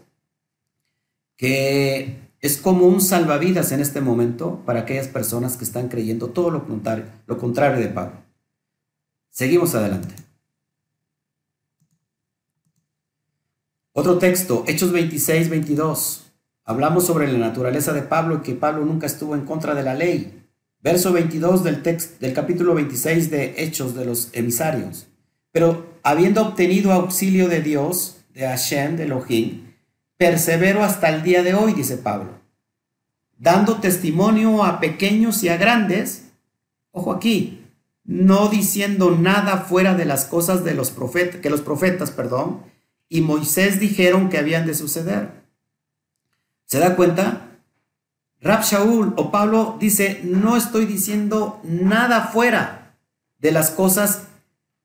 [1.37, 6.51] que es como un salvavidas en este momento para aquellas personas que están creyendo todo
[6.51, 8.19] lo contrario, de Pablo.
[9.31, 10.15] Seguimos adelante.
[13.93, 16.33] Otro texto, Hechos 26, 22.
[16.65, 19.95] Hablamos sobre la naturaleza de Pablo y que Pablo nunca estuvo en contra de la
[19.95, 20.45] ley.
[20.81, 25.07] Verso 22 del, texto, del capítulo 26 de Hechos de los emisarios.
[25.51, 29.64] pero habiendo obtenido auxilio de Dios, de Hashem, de Elohim,
[30.17, 32.31] persevero hasta el día de hoy, dice Pablo,
[33.39, 36.31] dando testimonio a pequeños y a grandes,
[36.93, 37.65] ojo aquí,
[38.05, 42.63] no diciendo nada fuera de las cosas de los profetas, que los profetas, perdón,
[43.09, 45.31] y Moisés dijeron que habían de suceder.
[46.67, 47.49] ¿Se da cuenta?
[48.41, 52.97] Rab Shaul o Pablo dice, no estoy diciendo nada fuera
[53.39, 54.25] de las cosas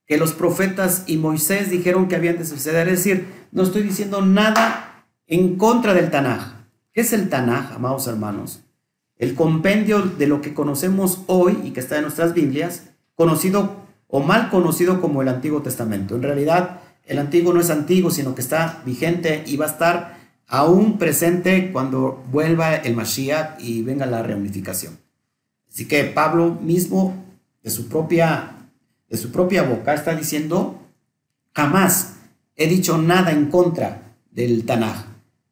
[0.06, 2.88] que los profetas y Moisés dijeron que habían de suceder.
[2.88, 4.88] Es decir, no estoy diciendo nada
[5.30, 6.56] en contra del Tanaj.
[6.92, 8.62] ¿Qué es el Tanaj, amados hermanos?
[9.15, 13.76] El compendio de lo que conocemos hoy y que está en nuestras Biblias, conocido
[14.08, 16.15] o mal conocido como el Antiguo Testamento.
[16.15, 20.18] En realidad, el Antiguo no es antiguo, sino que está vigente y va a estar
[20.48, 24.98] aún presente cuando vuelva el Mashiach y venga la reunificación.
[25.72, 27.24] Así que Pablo mismo,
[27.62, 28.56] de su propia
[29.10, 30.80] de su propia boca está diciendo,
[31.54, 32.15] jamás
[32.56, 35.09] he dicho nada en contra del Tanaj,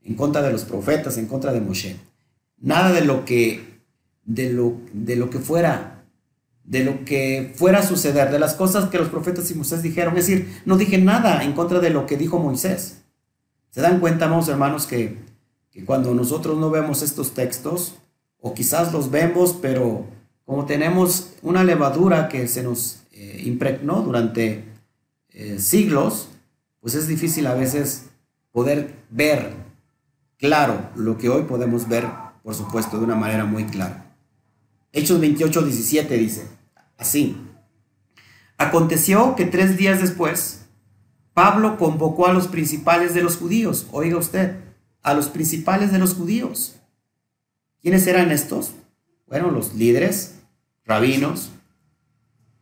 [0.08, 1.98] en contra de los profetas, en contra de Moshe.
[2.60, 3.82] Nada de lo que,
[4.24, 6.06] de lo, de lo que fuera,
[6.64, 10.18] de lo que fuera a suceder, de las cosas que los profetas y Moisés dijeron.
[10.18, 13.02] Es decir, no dije nada en contra de lo que dijo Moisés.
[13.70, 15.18] ¿Se dan cuenta, amados hermanos, que,
[15.86, 17.96] cuando nosotros no vemos estos textos,
[18.40, 20.06] o quizás los vemos, pero
[20.46, 24.64] como tenemos una levadura que se nos eh, impregnó durante
[25.30, 26.30] eh, siglos,
[26.80, 28.06] pues es difícil a veces
[28.52, 29.52] poder ver
[30.38, 32.08] claro lo que hoy podemos ver,
[32.44, 34.16] por supuesto, de una manera muy clara.
[34.94, 36.48] Hechos 28, 17 dice,
[36.98, 37.38] así,
[38.58, 40.66] aconteció que tres días después,
[41.34, 44.56] Pablo convocó a los principales de los judíos, oiga usted,
[45.04, 46.78] a los principales de los judíos.
[47.82, 48.74] ¿Quiénes eran estos?
[49.28, 50.40] Bueno, los líderes,
[50.84, 51.52] rabinos,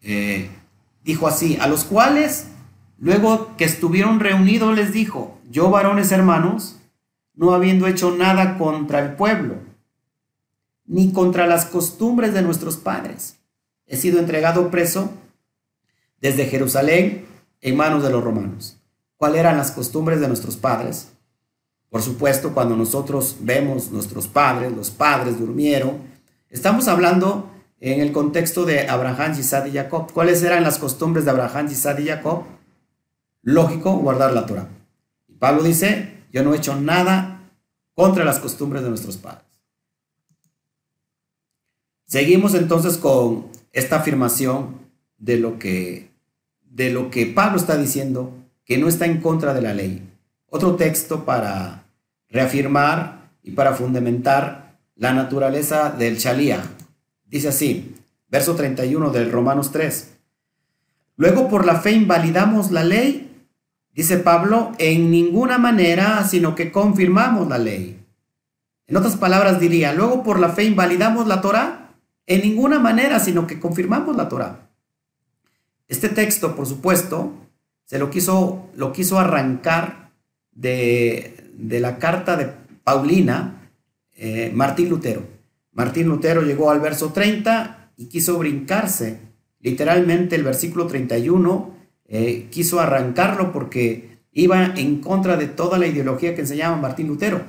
[0.02, 0.50] eh,
[1.04, 2.48] dijo así, a los cuales
[2.98, 6.78] luego que estuvieron reunidos les dijo, yo varones hermanos,
[7.36, 9.56] no habiendo hecho nada contra el pueblo,
[10.86, 13.38] ni contra las costumbres de nuestros padres,
[13.88, 15.12] he sido entregado preso
[16.22, 17.26] desde Jerusalén
[17.62, 18.78] en manos de los romanos.
[19.18, 21.10] ¿Cuáles eran las costumbres de nuestros padres?
[21.90, 26.02] Por supuesto, cuando nosotros vemos nuestros padres, los padres durmieron,
[26.50, 30.12] estamos hablando en el contexto de Abraham, Isaac y Jacob.
[30.12, 32.44] ¿Cuáles eran las costumbres de Abraham, Isaac y Jacob?
[33.44, 34.68] Lógico, guardar la Torah.
[35.28, 37.50] Y Pablo dice, yo no he hecho nada
[37.94, 39.46] contra las costumbres de nuestros padres.
[42.06, 44.82] Seguimos entonces con esta afirmación
[45.18, 46.12] de lo que,
[46.62, 48.34] de lo que Pablo está diciendo,
[48.66, 50.06] que no está en contra de la ley.
[50.50, 51.86] Otro texto para
[52.28, 56.70] reafirmar y para fundamentar la naturaleza del Shalía,
[57.24, 57.96] Dice así,
[58.28, 60.18] verso 31 del Romanos 3.
[61.16, 63.35] Luego por la fe invalidamos la ley,
[63.96, 68.00] dice Pablo, en ninguna manera, sino que confirmamos la ley.
[68.88, 71.96] En otras palabras diría, luego por la fe invalidamos la Torah,
[72.28, 74.70] en ninguna manera, sino que confirmamos la Torah.
[75.88, 77.34] Este texto, por supuesto,
[77.86, 80.12] se lo quiso, lo quiso arrancar
[80.52, 82.52] de, la carta de
[82.84, 83.70] Paulina,
[84.14, 85.24] eh, Martín Lutero.
[85.72, 89.20] Martín Lutero llegó al verso 30 y quiso brincarse.
[89.60, 91.75] Literalmente el versículo 31
[92.08, 97.42] eh, quiso arrancarlo porque iba en contra de toda la ideología que enseñaba Martín Lutero.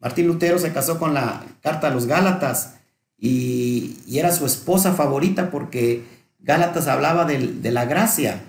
[0.00, 2.76] Martín Lutero se casó con la carta a los Gálatas
[3.18, 6.04] y, era su esposa favorita porque
[6.40, 8.42] Gálatas hablaba de, la gracia.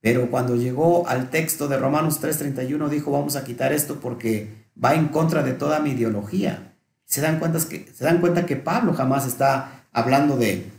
[0.00, 4.48] Pero cuando llegó al texto de Romanos 3:31 dijo, vamos a quitar esto porque
[4.82, 6.70] va en contra de toda mi ideología
[7.10, 10.70] se dan, cuenta que, se dan cuenta que Pablo jamás está hablando de,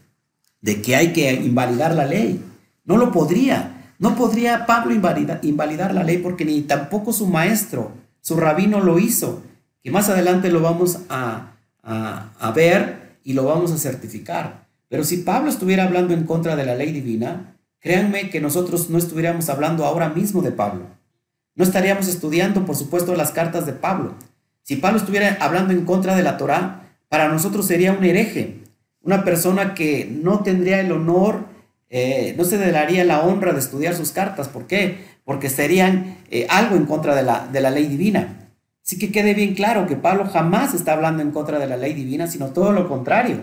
[0.62, 2.42] de que hay que invalidar la ley.
[2.92, 3.94] No lo podría.
[4.00, 9.42] No podría Pablo invalidar la ley porque ni tampoco su maestro, su rabino lo hizo.
[9.82, 14.66] Que más adelante lo vamos a, a ver y lo vamos a certificar.
[14.90, 18.98] Pero si Pablo estuviera hablando en contra de la ley divina, créanme que nosotros no
[18.98, 20.88] estuviéramos hablando ahora mismo de Pablo.
[21.56, 24.16] No estaríamos estudiando, por supuesto, las cartas de Pablo.
[24.64, 28.60] Si Pablo estuviera hablando en contra de la Torá, para nosotros sería un hereje,
[29.02, 31.51] una persona que no tendría el honor,
[31.94, 34.48] eh, no se daría la honra de estudiar sus cartas.
[34.48, 35.04] ¿Por qué?
[35.26, 38.50] Porque serían eh, algo en contra de la, de la ley divina.
[38.84, 41.94] Así que quede bien claro que Pablo jamás está hablando en contra de la ley
[41.94, 43.42] divina, sino todo lo contrario.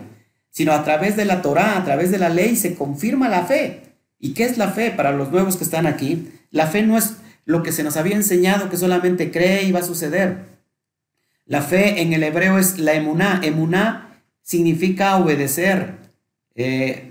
[0.50, 3.82] Sino a través de la Torá, a través de la ley, se confirma la fe.
[4.18, 6.32] ¿Y qué es la fe para los nuevos que están aquí?
[6.50, 9.80] La fe no es lo que se nos había enseñado que solamente cree y va
[9.80, 10.58] a suceder.
[11.44, 13.40] La fe en el hebreo es la emuná.
[13.42, 15.96] Emuná significa obedecer,
[16.54, 17.07] eh,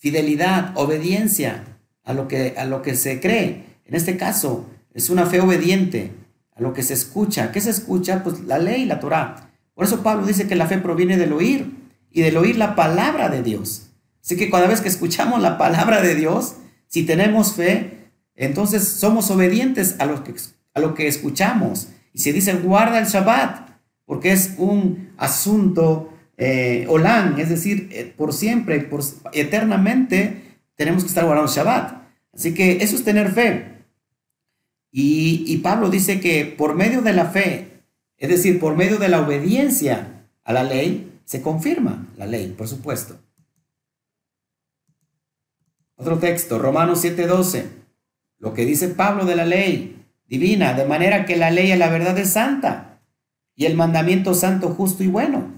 [0.00, 1.64] fidelidad, obediencia
[2.04, 3.66] a lo que, a lo que se cree.
[3.84, 6.12] En este caso, es una fe obediente
[6.56, 7.52] a lo que se escucha.
[7.52, 8.24] ¿Qué se escucha?
[8.24, 9.50] Pues la ley, la Torah.
[9.74, 11.76] Por eso Pablo dice que la fe proviene del oír
[12.10, 13.90] y del oír la palabra de Dios.
[14.22, 16.56] Así que cada vez que escuchamos la palabra de Dios,
[16.88, 20.34] si tenemos fe, entonces somos obedientes a lo que,
[20.74, 21.88] a lo que escuchamos.
[22.12, 23.70] Y se dice, guarda el Shabbat,
[24.06, 26.09] porque es un asunto
[26.42, 29.02] eh, olán, es decir, eh, por siempre, por,
[29.34, 32.00] eternamente tenemos que estar guardando Shabbat.
[32.32, 33.84] Así que eso es tener fe.
[34.90, 37.82] Y, y Pablo dice que por medio de la fe,
[38.16, 42.66] es decir, por medio de la obediencia a la ley, se confirma la ley, por
[42.66, 43.18] supuesto.
[45.96, 47.66] Otro texto, Romanos 7:12,
[48.38, 51.90] lo que dice Pablo de la ley divina, de manera que la ley a la
[51.90, 53.02] verdad es santa
[53.54, 55.49] y el mandamiento santo, justo y bueno.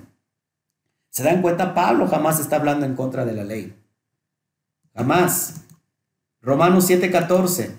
[1.12, 1.74] ¿Se dan cuenta?
[1.74, 3.76] Pablo jamás está hablando en contra de la ley.
[4.94, 5.66] Jamás.
[6.40, 7.70] Romanos 7:14,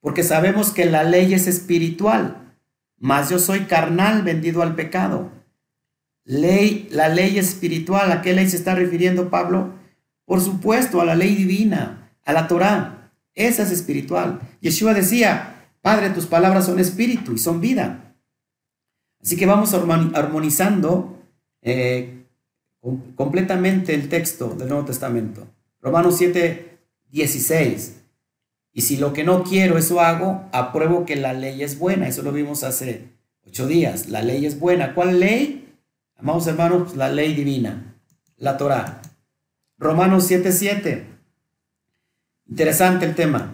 [0.00, 2.54] porque sabemos que la ley es espiritual,
[2.96, 5.30] mas yo soy carnal vendido al pecado.
[6.24, 9.74] Ley, la ley espiritual, ¿a qué ley se está refiriendo Pablo?
[10.24, 13.12] Por supuesto, a la ley divina, a la Torah.
[13.34, 14.40] Esa es espiritual.
[14.60, 18.14] Yeshua decía, Padre, tus palabras son espíritu y son vida.
[19.20, 21.18] Así que vamos armonizando
[21.60, 22.21] eh,
[23.14, 25.46] completamente el texto del Nuevo Testamento.
[25.80, 26.78] Romanos 7,
[27.10, 28.00] 16.
[28.72, 32.08] Y si lo que no quiero, eso hago, apruebo que la ley es buena.
[32.08, 33.08] Eso lo vimos hace
[33.46, 34.08] ocho días.
[34.08, 34.94] La ley es buena.
[34.94, 35.74] ¿Cuál ley?
[36.16, 37.96] Amados hermanos, la ley divina,
[38.36, 39.02] la Torah.
[39.78, 41.04] Romanos 7:7.
[42.48, 43.50] Interesante el tema.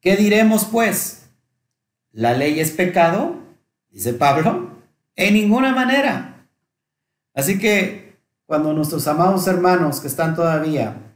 [0.00, 1.28] ¿Qué diremos pues?
[2.10, 3.36] ¿La ley es pecado?
[3.90, 4.70] Dice Pablo.
[5.14, 6.48] En ninguna manera.
[7.34, 8.01] Así que
[8.52, 11.14] cuando nuestros amados hermanos que están todavía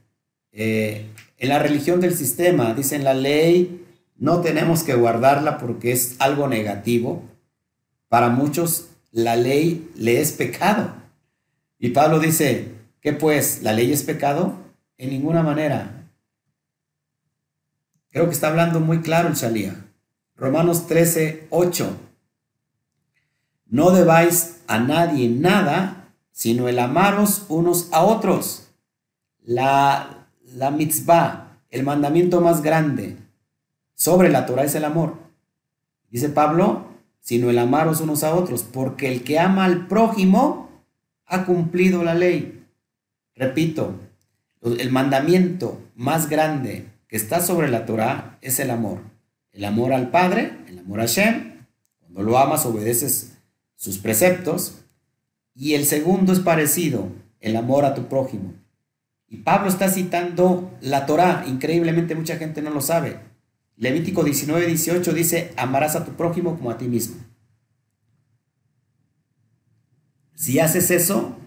[0.53, 3.85] eh, en la religión del sistema dicen la ley,
[4.17, 7.25] no tenemos que guardarla porque es algo negativo,
[8.09, 10.95] para muchos la ley le es pecado.
[11.79, 12.73] Y Pablo dice,
[13.03, 13.63] ¿Qué pues?
[13.63, 14.55] ¿La ley es pecado?
[14.97, 16.09] En ninguna manera.
[18.13, 19.77] Creo que está hablando muy claro el Shalía.
[20.37, 21.97] Romanos 13, 8.
[23.67, 26.06] No debáis a nadie nada,
[26.37, 28.69] sino el amaros unos a otros.
[29.43, 33.17] La, la mitzvah, el mandamiento más grande
[33.95, 35.15] sobre la Torah es el amor.
[36.11, 36.89] Dice Pablo,
[37.21, 40.69] sino el amaros unos a otros, porque el que ama al prójimo
[41.25, 42.67] ha cumplido la ley.
[43.35, 43.95] Repito,
[44.61, 49.01] el mandamiento más grande que está sobre la Torah es el amor.
[49.53, 51.65] El amor al Padre, el amor a Shem.
[51.99, 53.39] Cuando lo amas, obedeces
[53.75, 54.83] sus preceptos.
[55.59, 57.09] Y el segundo es parecido,
[57.41, 58.53] el amor a tu prójimo.
[59.27, 61.45] Y Pablo está citando la Torah.
[61.49, 63.19] Increíblemente mucha gente no lo sabe.
[63.77, 67.17] Levítico 19, 18 dice, amarás a tu prójimo como a ti mismo.
[70.35, 71.39] Si haces eso,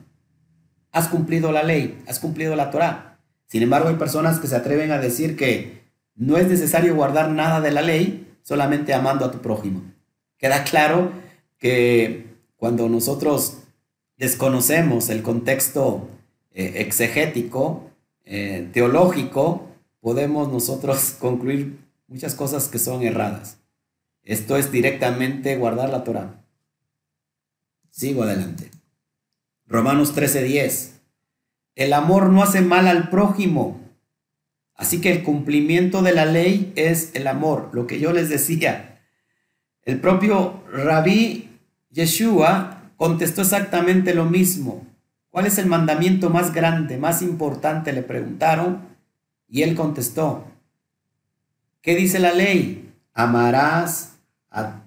[0.91, 3.19] has cumplido la ley, has cumplido la Torah.
[3.45, 5.83] Sin embargo, hay personas que se atreven a decir que
[6.15, 9.83] no es necesario guardar nada de la ley, solamente amando a tu prójimo.
[10.39, 11.11] Queda claro
[11.59, 12.25] que
[12.57, 13.59] cuando nosotros
[14.19, 16.09] desconocemos el contexto
[16.51, 17.89] eh, exegético,
[18.25, 19.69] eh, teológico,
[20.01, 23.57] podemos nosotros concluir muchas cosas que son erradas.
[24.23, 26.45] Esto es directamente guardar la Torah.
[27.89, 28.69] Sigo adelante.
[29.65, 30.91] Romanos 13:10.
[31.75, 33.79] El amor no hace mal al prójimo.
[34.75, 39.01] Así que el cumplimiento de la ley es el amor, lo que yo les decía.
[39.83, 41.49] El propio rabí
[41.89, 44.85] Yeshua contestó exactamente lo mismo.
[45.29, 47.93] ¿Cuál es el mandamiento más grande, más importante?
[47.93, 48.89] Le preguntaron
[49.47, 50.43] y él contestó.
[51.81, 52.93] ¿Qué dice la ley?
[53.13, 54.17] Amarás
[54.51, 54.81] a,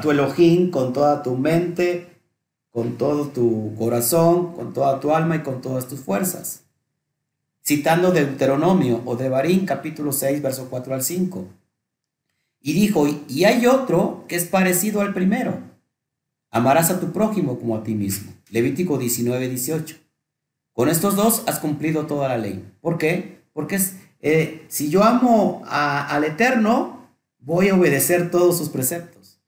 [0.00, 2.16] tu Elohim con toda tu mente,
[2.72, 6.64] con todo tu corazón, con toda tu alma y con todas tus fuerzas.
[7.64, 11.46] Citando Deuteronomio o de Barín capítulo 6, verso 4 al 5.
[12.60, 15.71] Y dijo, y hay otro que es parecido al primero.
[16.52, 18.32] Amarás a tu prójimo como a ti mismo.
[18.50, 19.96] Levítico 19, 18.
[20.72, 22.64] Con estos dos has cumplido toda la ley.
[22.80, 23.40] ¿Por qué?
[23.52, 23.80] Porque
[24.20, 27.08] eh, si yo amo al Eterno,
[27.40, 29.40] voy a obedecer todos sus preceptos.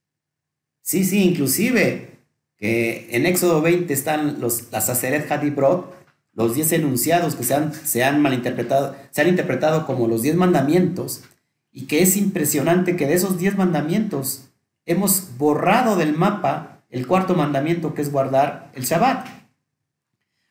[0.82, 2.14] Sí, sí, inclusive
[2.58, 5.94] en Éxodo 20 están los, las Aseret Hadibrot,
[6.32, 10.36] los 10 enunciados que se han, se han malinterpretado, se han interpretado como los 10
[10.36, 11.24] mandamientos,
[11.70, 14.48] y que es impresionante que de esos 10 mandamientos
[14.86, 19.26] hemos borrado del mapa el cuarto mandamiento que es guardar el Shabbat.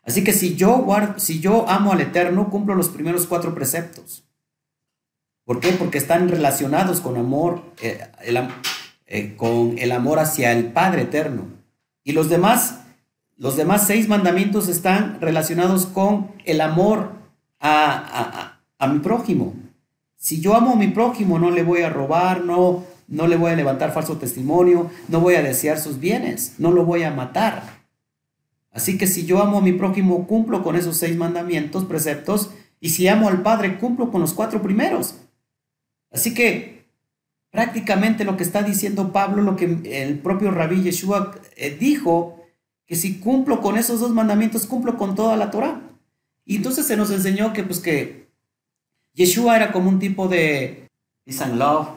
[0.03, 4.25] Así que si yo, guardo, si yo amo al Eterno, cumplo los primeros cuatro preceptos.
[5.45, 5.71] ¿Por qué?
[5.71, 8.05] Porque están relacionados con amor, eh,
[9.07, 11.47] eh, con el amor hacia el Padre eterno.
[12.03, 12.81] Y los demás,
[13.37, 17.13] los demás seis mandamientos están relacionados con el amor
[17.61, 19.53] a, a mi prójimo.
[20.17, 23.51] Si yo amo a mi prójimo, no le voy a robar, no, no le voy
[23.51, 27.83] a levantar falso testimonio, no voy a desear sus bienes, no lo voy a matar.
[28.71, 32.89] Así que si yo amo a mi prójimo, cumplo con esos seis mandamientos, preceptos, y
[32.89, 35.15] si amo al Padre, cumplo con los cuatro primeros.
[36.11, 36.85] Así que
[37.51, 42.43] prácticamente lo que está diciendo Pablo, lo que el propio Rabí Yeshua eh, dijo,
[42.85, 45.81] que si cumplo con esos dos mandamientos, cumplo con toda la Torah.
[46.45, 48.27] Y entonces se nos enseñó que pues que
[49.13, 50.89] Yeshua era como un tipo de
[51.23, 51.87] peace love,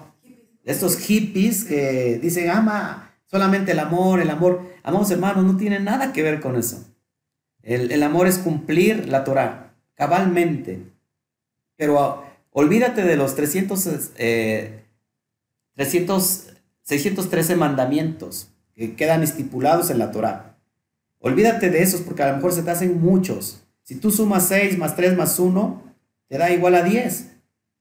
[0.67, 4.63] estos hippies que dicen ama solamente el amor, el amor.
[4.83, 6.85] Amados hermanos, no tiene nada que ver con eso.
[7.63, 10.83] El, amor es cumplir la Torah cabalmente.
[11.77, 14.13] Pero ah, olvídate de los 300,
[15.75, 16.47] 300,
[16.83, 20.59] 613 mandamientos que quedan estipulados en la Torah.
[21.19, 23.63] Olvídate de esos porque a lo mejor se te hacen muchos.
[23.83, 25.83] Si tú sumas 6 más 3 más 1,
[26.29, 27.33] te da igual a 10.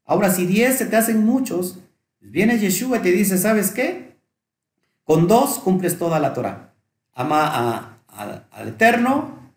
[0.06, 1.80] Ahora, si 10 se te hacen muchos,
[2.32, 4.18] viene Yeshua y te dice, ¿sabes qué?
[5.04, 6.74] Con dos cumples toda la Torah.
[7.14, 9.52] Ama al Eterno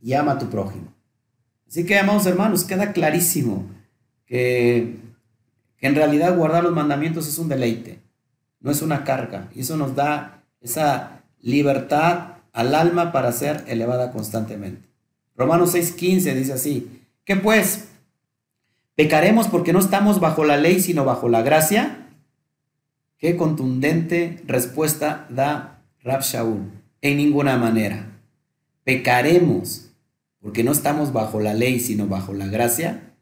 [0.00, 0.92] y ama a tu prójimo.
[1.66, 3.66] Así que, amados hermanos, queda clarísimo
[4.26, 4.96] que,
[5.76, 8.00] que en realidad guardar los mandamientos es un deleite,
[8.60, 9.50] no es una carga.
[9.54, 14.88] Y eso nos da esa libertad al alma para ser elevada constantemente.
[15.36, 17.88] Romanos 6:15 dice así, ¿qué pues?
[18.96, 22.07] ¿Pecaremos porque no estamos bajo la ley sino bajo la gracia?
[23.18, 26.70] Qué contundente respuesta da Rab Shaul.
[27.02, 28.20] En ninguna manera.
[28.84, 29.90] Pecaremos
[30.40, 33.12] porque no estamos bajo la ley sino bajo la gracia.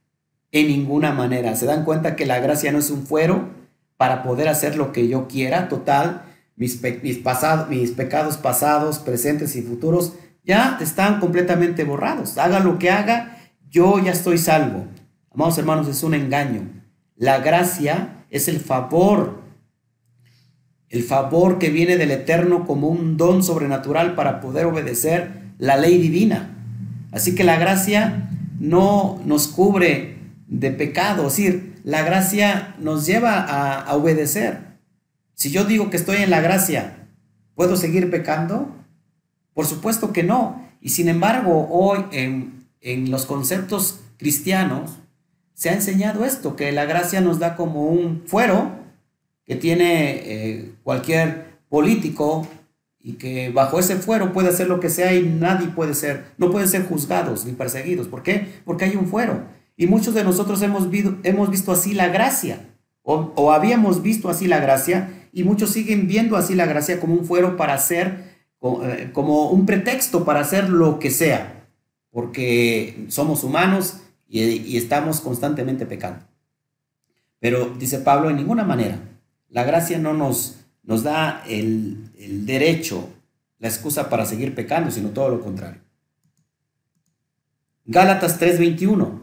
[0.53, 1.57] En ninguna manera.
[1.57, 3.49] ¿Se dan cuenta que la gracia no es un fuero
[3.97, 5.71] para poder hacer lo que yo quiera?
[5.71, 6.25] Total,
[6.57, 7.23] mis, mis,
[7.71, 10.13] mis pecados pasados, presentes y futuros
[10.45, 12.37] ya están completamente borrados.
[12.37, 13.39] Haga lo que haga,
[13.71, 14.85] yo ya estoy salvo.
[15.33, 16.69] Amados hermanos, es un engaño.
[17.17, 19.46] La gracia es el favor,
[20.91, 25.99] el favor que viene del Eterno como un don sobrenatural para poder obedecer la ley
[25.99, 26.51] divina.
[27.12, 28.30] Así que la gracia
[28.61, 30.18] no nos cubre
[30.49, 34.59] de pecado, es decir, la gracia nos lleva a, obedecer.
[35.34, 37.09] Si yo digo que estoy en la gracia,
[37.55, 38.74] ¿puedo seguir pecando?
[39.55, 40.66] Por supuesto que no.
[40.80, 44.99] Y sin embargo, hoy en, en los conceptos cristianos,
[45.55, 48.86] se ha enseñado esto, que la gracia nos da como un fuero
[49.47, 52.47] que tiene eh, cualquier político
[53.01, 56.51] y que bajo ese fuero puede hacer lo que sea y nadie puede ser, no
[56.51, 58.09] pueden ser juzgados ni perseguidos.
[58.09, 58.47] ¿Por qué?
[58.65, 59.45] Porque hay un fuero.
[59.77, 60.89] Y muchos de nosotros hemos,
[61.23, 62.61] hemos visto así la gracia,
[63.03, 67.15] o, o habíamos visto así la gracia, y muchos siguen viendo así la gracia como
[67.15, 68.25] un fuero para hacer,
[68.63, 71.69] eh, como un pretexto para hacer lo que sea,
[72.11, 76.25] porque somos humanos y, estamos constantemente pecando.
[77.39, 78.99] Pero dice Pablo, en ninguna manera.
[79.49, 83.09] La gracia no nos, nos da el, el derecho,
[83.59, 85.81] la excusa para seguir pecando, sino todo lo contrario.
[87.85, 89.21] Gálatas 3:21.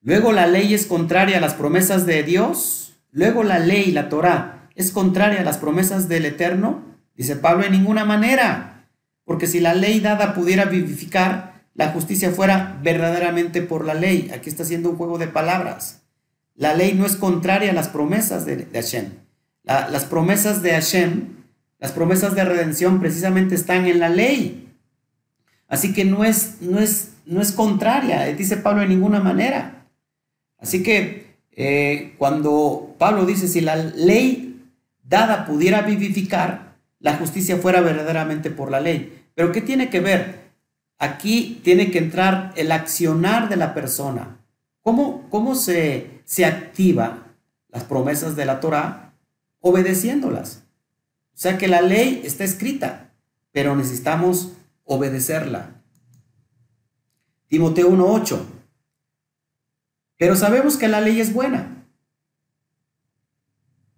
[0.00, 2.94] Luego la ley es contraria a las promesas de Dios.
[3.10, 6.82] Luego la ley, la Torah, es contraria a las promesas del Eterno.
[7.14, 8.86] Dice Pablo, en ninguna manera.
[9.24, 14.30] Porque si la ley dada pudiera vivificar, la justicia fuera verdaderamente por la ley.
[14.32, 16.02] Aquí está haciendo un juego de palabras.
[16.54, 19.10] La ley no es contraria a las promesas de, Hashem.
[19.68, 21.36] Las promesas de Hashem,
[21.78, 24.74] las promesas de redención precisamente están en la ley.
[25.68, 29.86] Así que no es, no es, no es contraria, dice Pablo en ninguna manera.
[30.58, 34.64] Así que eh, cuando Pablo dice, si la ley
[35.02, 39.22] dada pudiera vivificar, la justicia fuera verdaderamente por la ley.
[39.34, 40.48] Pero ¿qué tiene que ver?
[40.98, 44.38] Aquí tiene que entrar el accionar de la persona.
[44.80, 47.34] ¿Cómo, cómo se, se activa
[47.68, 49.07] las promesas de la Torah?
[49.60, 50.64] Obedeciéndolas.
[51.34, 53.14] O sea que la ley está escrita,
[53.52, 54.52] pero necesitamos
[54.84, 55.82] obedecerla.
[57.46, 58.40] Timoteo 1.8.
[60.16, 61.74] Pero sabemos que la ley es buena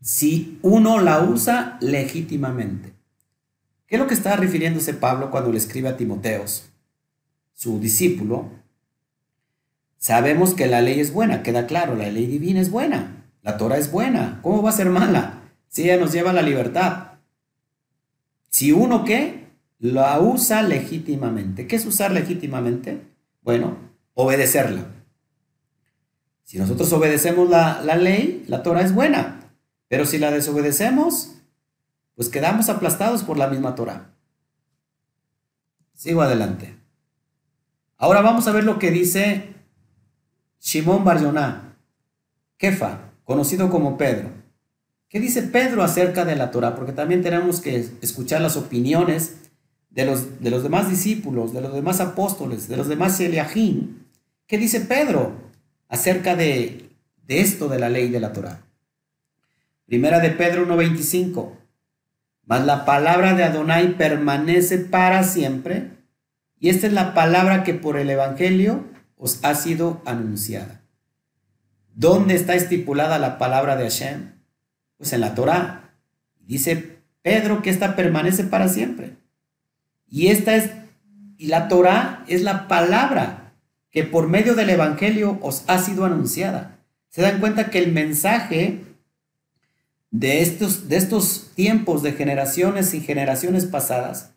[0.03, 2.95] si uno la usa legítimamente.
[3.87, 6.71] ¿Qué es lo que está refiriéndose Pablo cuando le escribe a Timoteos?
[7.61, 8.49] su discípulo,
[9.99, 13.77] sabemos que la ley es buena, queda claro, la ley divina es buena, la Torah
[13.77, 15.40] es buena, ¿cómo va a ser mala?
[15.71, 17.13] Si ella nos lleva a la libertad.
[18.51, 19.47] Si uno qué,
[19.79, 21.67] la usa legítimamente.
[21.67, 23.01] ¿Qué es usar legítimamente?
[23.43, 23.79] Bueno,
[24.15, 24.85] obedecerla.
[26.43, 29.41] Si nosotros obedecemos la, la ley, la Torah es buena.
[29.87, 31.37] Pero si la desobedecemos,
[32.17, 34.11] pues quedamos aplastados por la misma Torah.
[35.95, 36.77] Sigo adelante.
[37.97, 39.55] Ahora vamos a ver lo que dice
[40.61, 41.77] Shimon Bar Yonah,
[42.57, 44.40] Kefa, conocido como Pedro.
[45.11, 46.77] ¿Qué dice Pedro acerca de la Torah?
[46.77, 49.39] Porque también tenemos que escuchar las opiniones
[49.91, 54.07] de los, de los demás discípulos, de los demás apóstoles, de los demás Eliajín.
[54.47, 55.33] ¿Qué dice Pedro
[55.89, 56.91] acerca de,
[57.27, 58.63] de esto de la ley de la Torah?
[59.85, 61.55] Primera de Pedro 1.25.
[62.47, 65.91] Mas la palabra de Adonai permanece para siempre.
[66.61, 68.85] Y esta es la palabra que por el Evangelio
[69.17, 70.83] os ha sido anunciada.
[71.97, 74.40] ¿Dónde está estipulada la palabra de Hashem?
[75.01, 75.95] Pues en la Torah.
[76.39, 79.17] Dice Pedro que esta permanece para siempre.
[80.07, 80.71] Y esta es,
[81.39, 83.55] y la Torah es la palabra
[83.91, 86.77] que por medio del Evangelio os ha sido anunciada.
[87.09, 88.81] Se dan cuenta que el mensaje
[90.11, 94.35] de estos, de estos tiempos de generaciones y generaciones pasadas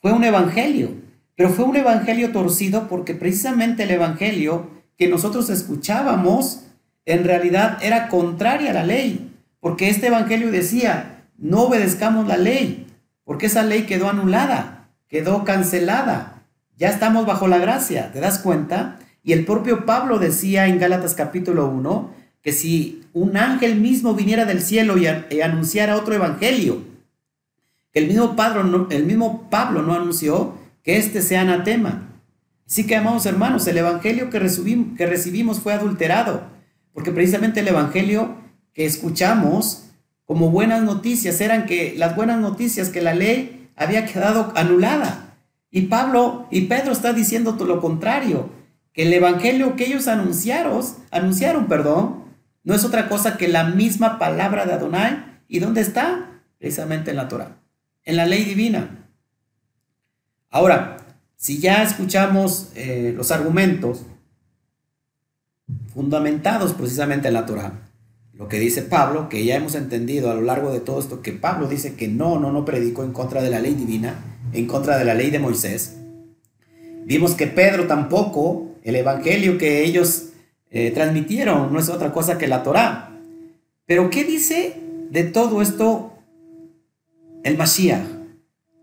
[0.00, 0.94] fue un evangelio,
[1.34, 6.62] pero fue un evangelio torcido porque precisamente el evangelio que nosotros escuchábamos
[7.06, 9.25] en realidad era contraria a la ley,
[9.66, 12.86] porque este evangelio decía, no obedezcamos la ley,
[13.24, 16.44] porque esa ley quedó anulada, quedó cancelada,
[16.76, 19.00] ya estamos bajo la gracia, ¿te das cuenta?
[19.24, 24.44] Y el propio Pablo decía en Gálatas capítulo 1 que si un ángel mismo viniera
[24.44, 25.08] del cielo y,
[25.40, 26.84] anunciara otro evangelio,
[27.92, 30.54] que el mismo, Pablo no, el mismo Pablo no anunció,
[30.84, 32.06] que este sea anatema.
[32.68, 36.44] Así que, amados hermanos, el evangelio que recibimos, que recibimos fue adulterado,
[36.92, 38.35] porque precisamente el evangelio
[38.76, 39.84] que escuchamos
[40.26, 45.34] como buenas noticias eran que las buenas noticias que la ley había quedado anulada.
[45.70, 48.50] Y Pablo y Pedro está diciendo todo lo contrario,
[48.92, 52.24] que el evangelio que ellos anunciaron, anunciaron, perdón,
[52.64, 55.24] no es otra cosa que la misma palabra de Adonai.
[55.48, 56.42] ¿Y dónde está?
[56.58, 57.56] Precisamente en la Torah,
[58.04, 59.08] en la ley divina.
[60.50, 60.98] Ahora,
[61.36, 64.02] si ya escuchamos eh, los argumentos
[65.94, 67.85] fundamentados precisamente en la Torah,
[68.38, 71.32] lo que dice Pablo, que ya hemos entendido a lo largo de todo esto, que
[71.32, 74.98] Pablo dice que no, no, no predicó en contra de la ley divina, en contra
[74.98, 75.96] de la ley de Moisés.
[77.06, 80.30] Vimos que Pedro tampoco, el evangelio que ellos
[80.70, 83.18] eh, transmitieron, no es otra cosa que la Torá.
[83.86, 84.76] Pero ¿qué dice
[85.10, 86.12] de todo esto
[87.42, 88.04] el Mashiach,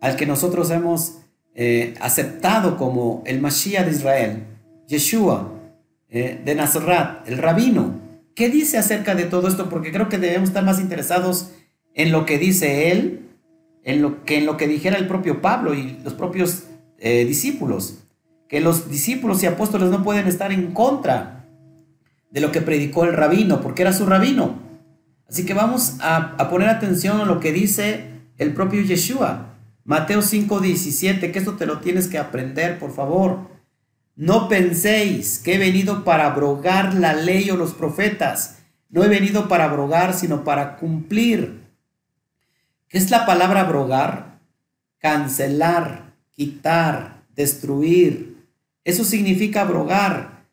[0.01, 1.19] al que nosotros hemos
[1.53, 4.43] eh, aceptado como el Mashiach de Israel,
[4.87, 5.51] Yeshua
[6.09, 8.02] eh, de Nazaret, el rabino?
[8.35, 9.69] ¿Qué dice acerca de todo esto?
[9.69, 11.51] Porque creo que debemos estar más interesados
[11.93, 13.29] en lo que dice él,
[13.83, 16.63] en lo que en lo que dijera el propio Pablo y los propios
[16.99, 17.99] discípulos,
[18.47, 21.45] que los discípulos y apóstoles no pueden estar en contra
[22.33, 24.59] de lo que predicó el rabino, porque era su rabino.
[25.29, 28.05] Así que vamos a, poner atención a lo que dice
[28.37, 29.55] el propio Yeshua.
[29.85, 33.52] Mateo 5:17, que esto te lo tienes que aprender, por favor.
[34.15, 38.59] No penséis que he venido para abrogar la ley o los profetas.
[38.89, 41.63] No he venido para abrogar, sino para cumplir.
[42.89, 44.39] ¿Qué es la palabra abrogar?
[44.99, 48.37] Cancelar, quitar, destruir.
[48.83, 50.43] Eso significa abrogar.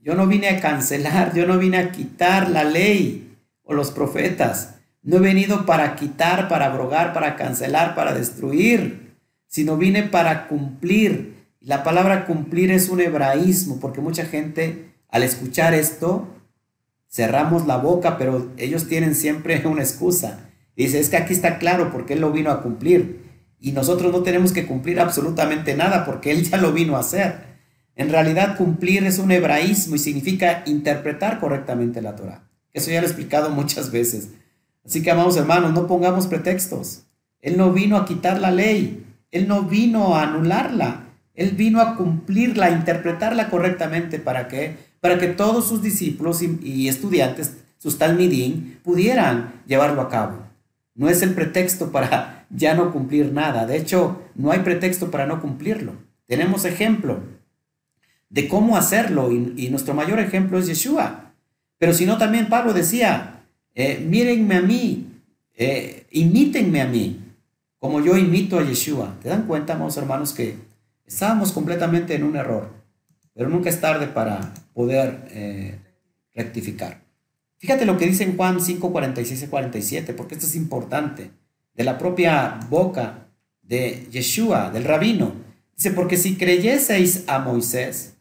[0.00, 4.76] Yo no vine a cancelar, yo no vine a quitar la ley o los profetas.
[5.02, 9.12] No he venido para quitar, para abrogar, para cancelar, para destruir,
[9.48, 11.41] sino vine para cumplir.
[11.64, 16.26] La palabra cumplir es un hebraísmo, porque mucha gente al escuchar esto
[17.08, 20.50] cerramos la boca, pero ellos tienen siempre una excusa.
[20.74, 23.22] Dice, es que aquí está claro porque Él lo vino a cumplir.
[23.60, 27.52] Y nosotros no tenemos que cumplir absolutamente nada porque Él ya lo vino a hacer.
[27.94, 32.48] En realidad cumplir es un hebraísmo y significa interpretar correctamente la Torah.
[32.72, 34.30] Eso ya lo he explicado muchas veces.
[34.84, 37.04] Así que, amados hermanos, no pongamos pretextos.
[37.40, 39.04] Él no vino a quitar la ley.
[39.30, 41.01] Él no vino a anularla.
[41.34, 44.18] Él vino a cumplirla, a interpretarla correctamente.
[44.18, 44.76] ¿Para qué?
[45.00, 50.38] Para que todos sus discípulos y, estudiantes, sus talmidín, pudieran llevarlo a cabo.
[50.94, 53.66] No es el pretexto para ya no cumplir nada.
[53.66, 55.94] De hecho, no hay pretexto para no cumplirlo.
[56.26, 57.20] Tenemos ejemplo
[58.28, 61.32] de cómo hacerlo y, nuestro mayor ejemplo es Yeshua.
[61.78, 65.06] Pero si no, también Pablo decía, eh, mírenme a mí,
[65.54, 67.20] eh, imítenme a mí,
[67.78, 69.16] como yo imito a Yeshua.
[69.20, 70.56] ¿Te dan cuenta, amados hermanos, que
[71.12, 72.70] estábamos completamente en un error?
[73.34, 75.78] Pero nunca es tarde para poder eh,
[76.34, 77.02] rectificar.
[77.58, 81.30] Fíjate lo que dice en Juan 5, 46 y 47, porque esto es importante,
[81.74, 83.28] de la propia boca
[83.62, 85.32] de Yeshua, del rabino.
[85.76, 88.14] Dice, porque si creyeseis a Moisés,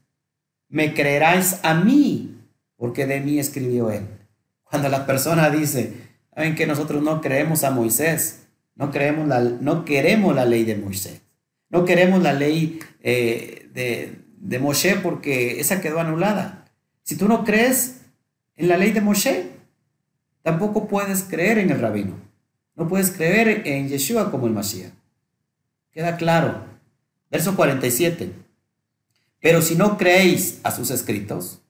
[0.69, 2.37] me creeráis a mí,
[2.77, 4.07] porque de mí escribió él.
[4.63, 5.93] Cuando la persona dice,
[6.33, 8.43] saben que nosotros no creemos a Moisés,
[8.75, 11.21] no, creemos la, no queremos la ley de Moisés,
[11.71, 16.65] no queremos la ley eh, de, de Moshe porque esa quedó anulada.
[17.03, 18.01] Si tú no crees
[18.55, 19.51] en la ley de Moshe,
[20.43, 22.15] tampoco puedes creer en el rabino.
[22.75, 24.93] No puedes creer en Yeshua como el Mashiach.
[25.91, 26.65] Queda claro.
[27.29, 28.33] Verso 47.
[29.39, 31.61] Pero si no creéis a sus escritos,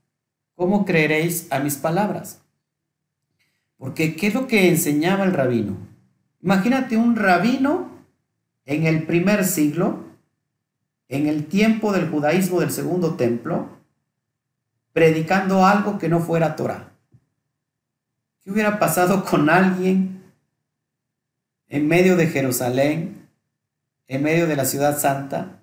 [0.55, 2.41] ¿cómo creeréis a mis palabras?
[3.77, 5.77] Porque ¿qué es lo que enseñaba el rabino?
[6.41, 7.90] Imagínate un rabino
[8.65, 10.05] en el primer siglo,
[11.09, 13.69] en el tiempo del judaísmo del segundo templo,
[14.93, 16.91] predicando algo que no fuera Torah.
[18.43, 20.23] ¿Qué hubiera pasado con alguien
[21.67, 23.27] en medio de Jerusalén,
[24.07, 25.61] en medio de la ciudad santa,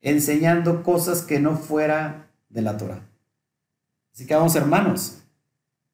[0.00, 3.06] enseñando cosas que no fuera de la Torah?
[4.12, 5.22] Así que vamos hermanos,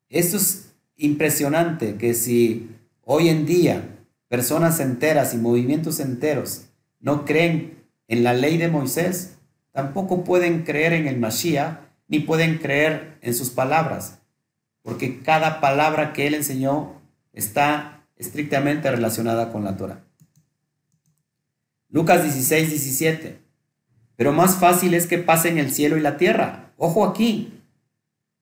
[0.08, 2.70] esto es impresionante que si
[3.02, 3.95] hoy en día
[4.28, 6.66] personas enteras y movimientos enteros
[7.00, 9.38] no creen en la ley de Moisés,
[9.72, 14.18] tampoco pueden creer en el Mashiach ni pueden creer en sus palabras,
[14.82, 17.00] porque cada palabra que él enseñó
[17.32, 20.04] está estrictamente relacionada con la Torah.
[21.88, 23.38] Lucas 16, 17.
[24.16, 26.72] Pero más fácil es que pasen el cielo y la tierra.
[26.76, 27.60] Ojo aquí,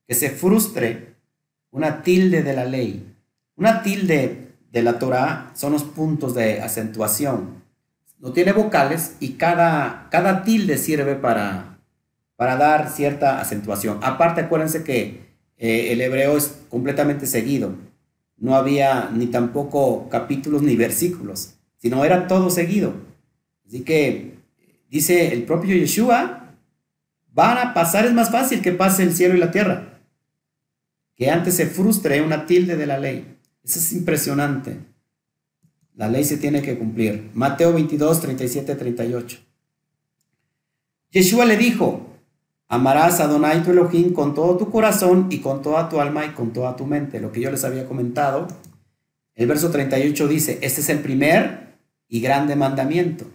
[0.07, 1.15] que se frustre
[1.71, 3.15] una tilde de la ley.
[3.57, 4.44] Una tilde
[4.75, 7.63] de la Torah son los puntos de acentuación.
[8.19, 11.75] No tiene vocales y cada, cada tilde sirve para
[12.37, 14.01] para dar cierta acentuación.
[14.03, 15.25] Aparte, acuérdense que
[15.59, 17.75] eh, el hebreo es completamente seguido.
[18.37, 22.95] No había ni tampoco capítulos ni versículos, sino era todo seguido.
[23.67, 24.35] Así que
[24.91, 26.55] dice el propio Yeshua,
[27.33, 30.01] van a pasar, es más fácil que pase el cielo y la tierra,
[31.17, 33.34] que antes se frustre una tilde de la ley.
[33.65, 34.79] Eso es impresionante.
[35.95, 37.31] La ley se tiene que cumplir.
[37.35, 39.39] Mateo 22, 37, 38.
[41.11, 42.15] Yeshua le dijo,
[42.69, 46.31] Amarás a Adonai tu Elohim con todo tu corazón y con toda tu alma y
[46.31, 47.21] con toda tu mente.
[47.21, 48.49] Lo que yo les había comentado.
[49.35, 51.77] El verso 38 dice, este es el primer
[52.09, 53.27] y grande mandamiento.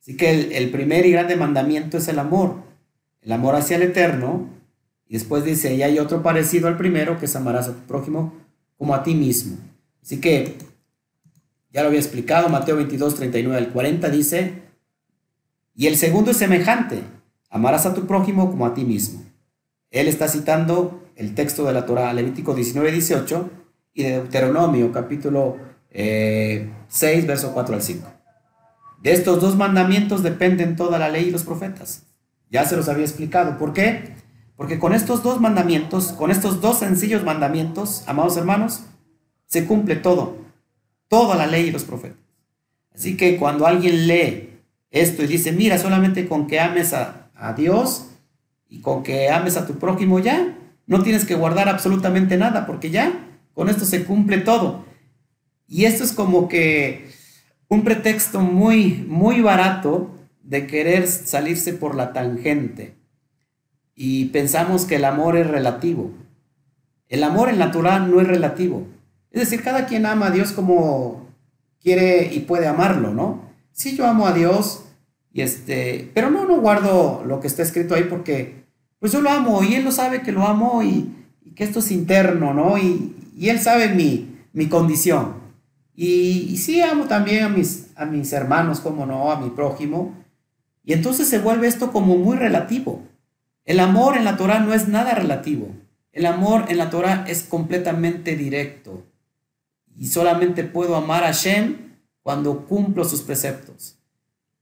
[0.00, 2.56] Así que el, el primer y grande mandamiento es el amor.
[3.20, 4.48] El amor hacia el eterno.
[5.06, 8.43] Y después dice, y hay otro parecido al primero, que es amarás a tu prójimo
[8.76, 9.56] como a ti mismo.
[10.02, 10.56] Así que,
[11.72, 14.62] ya lo había explicado, Mateo 22, 39 al 40 dice,
[15.74, 17.02] y el segundo es semejante
[17.54, 19.22] Amarás a tu prójimo como a ti mismo.
[19.92, 23.50] Él está citando el texto de la Torah, Levítico 19, 18
[23.94, 25.58] y de Deuteronomio, capítulo
[25.92, 28.08] 6, eh, verso 4 al 5.
[29.00, 32.02] De estos dos mandamientos dependen toda la ley y los profetas.
[32.50, 33.56] Ya se los había explicado.
[33.56, 34.16] ¿Por qué?
[34.56, 38.84] Porque con estos dos mandamientos, con estos dos sencillos mandamientos, amados hermanos,
[39.46, 40.36] se cumple todo,
[41.08, 42.18] toda la ley y los profetas.
[42.94, 44.50] Así que cuando alguien lee
[44.90, 48.10] esto y dice, mira, solamente con que ames a, a Dios
[48.68, 50.56] y con que ames a tu prójimo ya.
[50.86, 53.12] No tienes que guardar absolutamente nada porque ya
[53.54, 54.84] con esto se cumple todo.
[55.66, 57.10] Y esto es como que
[57.68, 60.10] un pretexto muy, muy barato
[60.42, 62.94] de querer salirse por la tangente.
[63.94, 66.10] Y pensamos que el amor es relativo.
[67.08, 68.86] El amor en natural no es relativo.
[69.30, 71.28] Es decir, cada quien ama a Dios como
[71.82, 73.42] quiere y puede amarlo, ¿no?
[73.72, 74.84] Si yo amo a Dios,
[75.32, 78.64] y este, pero no, no guardo lo que está escrito ahí porque
[79.00, 81.10] pues yo lo amo y él lo sabe que lo amo y,
[81.54, 82.78] que esto es interno, ¿no?
[82.78, 85.34] Y, él sabe mi, mi condición.
[85.94, 90.14] Y, y, sí amo también a mis, a mis hermanos, como no, a mi prójimo.
[90.84, 93.02] Y entonces se vuelve esto como muy relativo.
[93.64, 95.68] El amor en la Torah no es nada relativo.
[96.12, 99.02] El amor en la Torah es completamente directo.
[99.96, 103.98] Y solamente puedo amar a Shem cuando cumplo sus preceptos.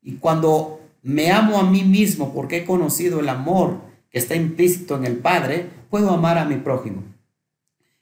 [0.03, 3.81] Y cuando me amo a mí mismo porque he conocido el amor
[4.11, 7.03] que está implícito en el Padre, puedo amar a mi prójimo.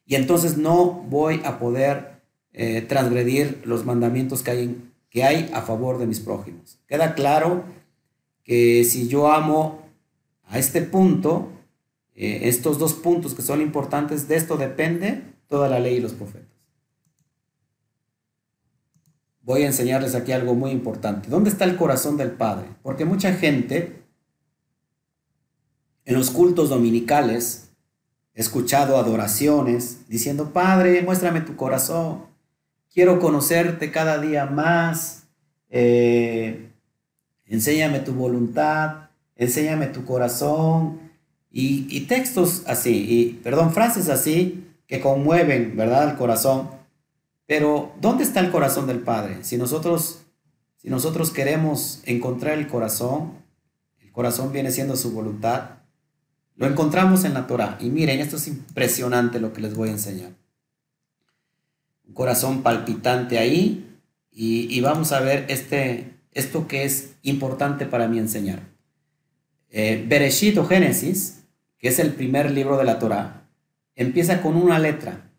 [0.05, 2.21] Y entonces no voy a poder
[2.53, 6.79] eh, transgredir los mandamientos que hay, que hay a favor de mis prójimos.
[6.87, 7.65] Queda claro
[8.43, 9.80] que si yo amo
[10.51, 11.49] a este punto,
[12.15, 16.13] eh, estos dos puntos que son importantes, de esto depende toda la ley y los
[16.13, 16.51] profetas
[19.51, 21.29] voy a enseñarles aquí algo muy importante.
[21.29, 22.69] ¿Dónde está el corazón del Padre?
[22.83, 24.05] Porque mucha gente
[26.05, 27.73] en los cultos dominicales
[28.35, 32.27] he escuchado adoraciones diciendo, Padre, muéstrame tu corazón,
[32.95, 35.25] quiero conocerte cada día más,
[35.69, 36.71] eh,
[37.47, 39.10] enséñame tu voluntad,
[39.41, 41.01] enséñame tu corazón.
[41.51, 46.71] Y, y textos así, y, perdón, frases así que conmueven, ¿verdad?, el corazón.
[47.47, 49.39] Pero, ¿dónde está el corazón del Padre?
[49.43, 50.23] Si nosotros,
[50.77, 53.33] si nosotros queremos encontrar el corazón,
[53.99, 55.81] el corazón viene siendo su voluntad,
[56.55, 57.79] lo encontramos en la Torah.
[57.81, 60.33] Y miren, esto es impresionante lo que les voy a enseñar.
[62.07, 63.99] Un corazón palpitante ahí.
[64.31, 68.61] Y, vamos a ver este, esto que es importante para mí enseñar.
[69.71, 71.45] Eh, o Génesis,
[71.79, 73.49] que es el primer libro de la Torah,
[73.95, 75.31] empieza con una letra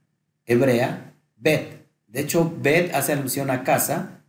[0.45, 1.85] hebrea, Bet.
[2.07, 4.23] De hecho, Bet hace alusión a casa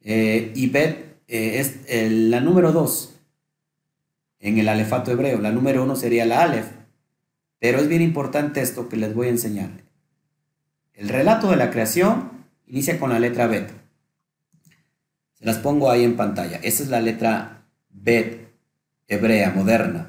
[0.00, 3.14] eh, y Bet eh, es la número dos
[4.40, 5.40] en el alefato hebreo.
[5.40, 6.66] La número uno sería la alef.
[7.58, 9.70] Pero es bien importante esto que les voy a enseñar.
[10.94, 13.70] El relato de la creación inicia con la letra Bet.
[15.34, 16.58] Se las pongo ahí en pantalla.
[16.62, 18.41] Esa es la letra Bet
[19.14, 20.08] hebrea, moderna.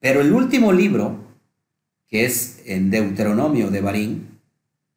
[0.00, 1.16] Pero el último libro,
[2.08, 4.40] que es en Deuteronomio de Barín,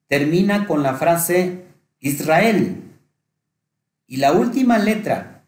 [0.07, 1.65] termina con la frase
[1.99, 2.81] Israel.
[4.07, 5.43] Y la última letra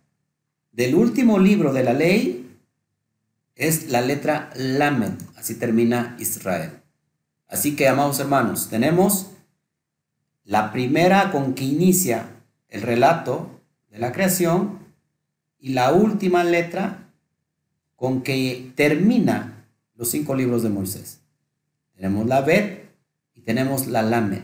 [0.71, 2.55] del último libro de la ley
[3.55, 6.81] es la letra Lamed, así termina Israel.
[7.47, 9.31] Así que, amados hermanos, tenemos
[10.43, 12.29] la primera con que inicia
[12.69, 13.59] el relato
[13.89, 14.86] de la creación
[15.59, 17.11] y la última letra
[17.95, 21.19] con que termina los cinco libros de Moisés.
[21.95, 22.89] Tenemos la Bet
[23.33, 24.43] y tenemos la Lamed.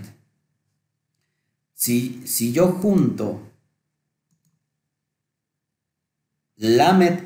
[1.73, 3.41] Si, si yo junto
[6.55, 7.19] Lamed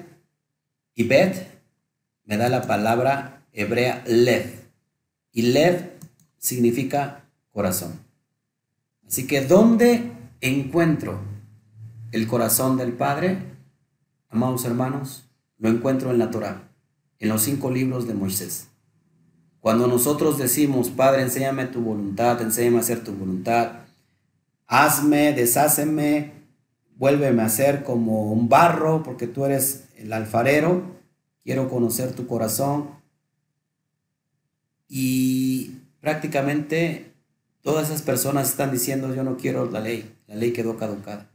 [0.96, 1.48] y Bet
[2.26, 4.68] me da la palabra hebrea Lev.
[5.32, 5.92] Y Lev
[6.38, 8.00] significa corazón.
[9.08, 10.12] Así que, ¿dónde
[10.42, 11.22] encuentro
[12.12, 13.57] el corazón del Padre?
[14.30, 16.70] Amados hermanos, lo encuentro en la Torah,
[17.20, 18.68] en los cinco libros de Moisés.
[19.62, 23.86] Cuando nosotros decimos, Padre, enséñame tu voluntad, enséñame a hacer tu voluntad,
[24.68, 26.34] hazme, desháceme,
[26.96, 30.84] vuélveme a ser como un barro, porque tú eres el alfarero,
[31.44, 32.90] quiero conocer tu corazón.
[34.90, 37.14] Y prácticamente
[37.62, 41.30] todas esas personas están diciendo, yo no quiero la ley, la ley quedó caducada.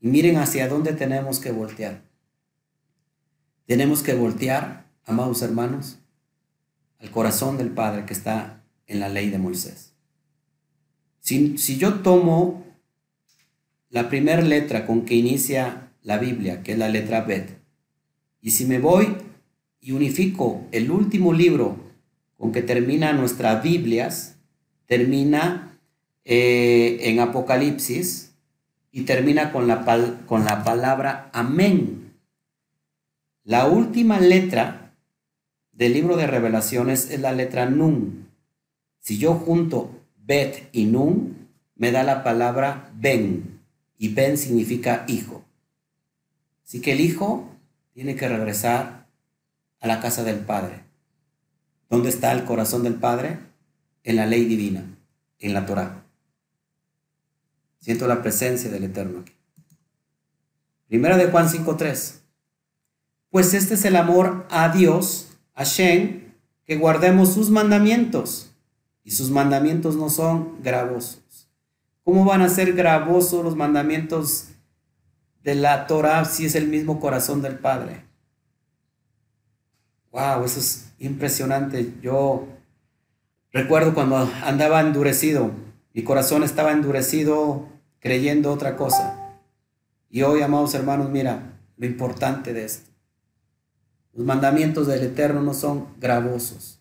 [0.00, 2.02] Miren hacia dónde tenemos que voltear.
[3.66, 5.98] Tenemos que voltear, amados hermanos,
[7.00, 9.92] al corazón del Padre que está en la ley de Moisés.
[11.20, 12.64] Si, si yo tomo
[13.90, 17.58] la primera letra con que inicia la Biblia, que es la letra Bet.
[18.40, 19.16] Y si me voy
[19.80, 21.76] y unifico el último libro
[22.36, 24.36] con que termina nuestras Biblias,
[24.86, 25.78] termina
[26.24, 28.27] eh, en Apocalipsis
[28.98, 29.84] y termina con la,
[30.26, 32.16] con la palabra amén.
[33.44, 34.92] La última letra
[35.70, 38.28] del libro de revelaciones es la letra Nun.
[38.98, 41.46] Si yo junto Bet y Nun,
[41.76, 43.60] me da la palabra Ben
[43.98, 45.44] y Ben significa hijo.
[46.64, 47.48] Así que el hijo
[47.92, 49.06] tiene que regresar
[49.78, 50.80] a la casa del Padre.
[51.88, 53.38] ¿Dónde está el corazón del Padre?
[54.02, 54.82] En la ley divina,
[55.38, 56.07] en la Torah.
[57.80, 59.32] Siento la presencia del Eterno aquí.
[60.88, 62.20] Primera de Juan 5.3.
[63.30, 66.32] Pues este es el amor a Dios, a Shem,
[66.64, 68.52] que guardemos sus mandamientos.
[69.04, 71.48] Y sus mandamientos no son gravosos.
[72.04, 74.48] ¿Cómo van a ser gravosos los mandamientos
[75.42, 78.04] de la Torah si es el mismo corazón del Padre?
[80.10, 81.94] Wow, eso es impresionante.
[82.02, 82.48] Yo
[83.52, 85.50] recuerdo cuando andaba endurecido,
[85.94, 87.68] mi corazón estaba endurecido
[88.00, 89.38] creyendo otra cosa.
[90.10, 92.90] Y hoy, amados hermanos, mira lo importante de esto.
[94.12, 96.80] Los mandamientos del Eterno no son gravosos.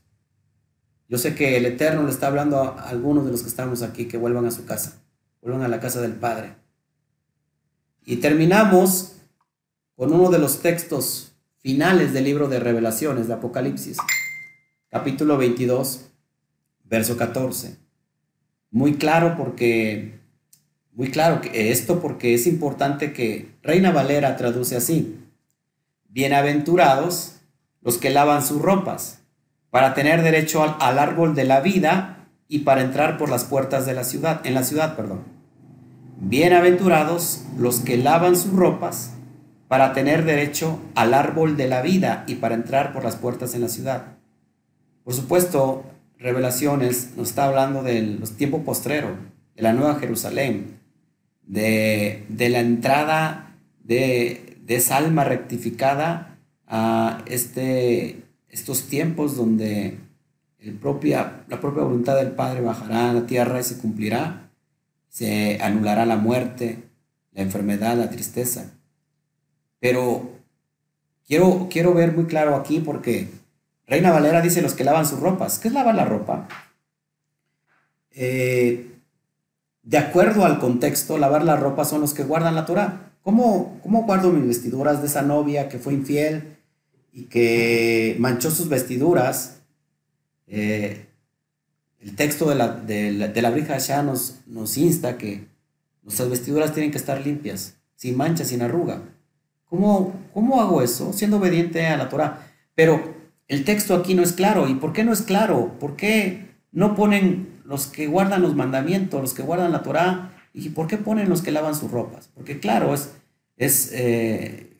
[1.07, 4.07] Yo sé que el Eterno le está hablando a algunos de los que estamos aquí
[4.07, 5.01] que vuelvan a su casa
[5.41, 6.55] vuelvan a la casa del Padre.
[8.03, 9.13] Y terminamos
[9.95, 13.97] con uno de los textos finales del libro de revelaciones de Apocalipsis,
[14.89, 16.09] capítulo 22,
[16.83, 17.86] verso 14.
[18.71, 20.19] Muy claro porque,
[20.93, 25.17] muy claro que esto porque es importante que Reina Valera traduce así.
[26.09, 27.37] Bienaventurados
[27.81, 29.21] los que lavan sus ropas
[29.69, 33.85] para tener derecho al, al árbol de la vida y para entrar por las puertas
[33.85, 35.23] de la ciudad, en la ciudad, perdón.
[36.19, 39.13] Bienaventurados los que lavan sus ropas
[39.67, 43.61] para tener derecho al árbol de la vida y para entrar por las puertas en
[43.61, 44.17] la ciudad.
[45.03, 45.85] Por supuesto,
[46.19, 49.11] Revelaciones nos está hablando de los tiempos postreros,
[49.55, 50.79] de la Nueva Jerusalén,
[51.43, 56.37] de, la entrada de, de esa alma rectificada
[56.67, 59.97] a este, estos tiempos donde
[60.59, 64.49] el propia, la propia voluntad del Padre bajará a la tierra y se cumplirá,
[65.09, 66.83] se anulará la muerte,
[67.31, 68.73] la enfermedad, la tristeza.
[69.79, 70.31] Pero
[71.25, 73.29] quiero, quiero ver muy claro aquí porque
[73.87, 75.59] Reina Valera dice los que lavan sus ropas.
[75.59, 76.47] ¿Qué es lavar la ropa?
[78.11, 78.91] Eh,
[79.83, 83.13] de acuerdo al contexto, lavar la ropa son los que guardan la Torah.
[83.21, 86.57] ¿Cómo, ¿Cómo guardo mis vestiduras de esa novia que fue infiel
[87.13, 89.61] y que manchó sus vestiduras?
[90.47, 91.05] Eh,
[91.99, 95.47] el texto de la, de la, la nos, nos insta que
[96.03, 99.01] nuestras vestiduras tienen que estar limpias, sin mancha, sin arruga.
[99.65, 101.13] ¿Cómo, ¿Cómo hago eso?
[101.13, 102.47] Siendo obediente a la Torah.
[102.75, 103.16] Pero
[103.47, 104.67] el texto aquí no es claro.
[104.67, 105.77] ¿Y por qué no es claro?
[105.79, 110.33] ¿Por qué no ponen los que guardan los mandamientos, los que guardan la Torah?
[110.53, 112.29] ¿Y por qué ponen los que lavan sus ropas?
[112.33, 113.13] Porque claro, es,
[113.57, 114.73] es, eh,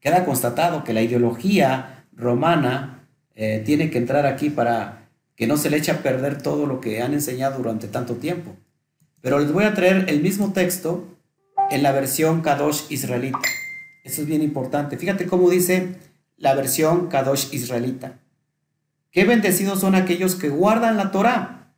[0.00, 5.70] queda constatado que la ideología romana eh, tiene que entrar aquí para que no se
[5.70, 8.56] le eche a perder todo lo que han enseñado durante tanto tiempo.
[9.20, 11.06] Pero les voy a traer el mismo texto
[11.70, 13.38] en la versión Kadosh israelita.
[14.02, 14.96] Eso es bien importante.
[14.96, 15.94] Fíjate cómo dice
[16.38, 18.20] la versión Kadosh israelita.
[19.10, 21.74] Qué bendecidos son aquellos que guardan la Torah,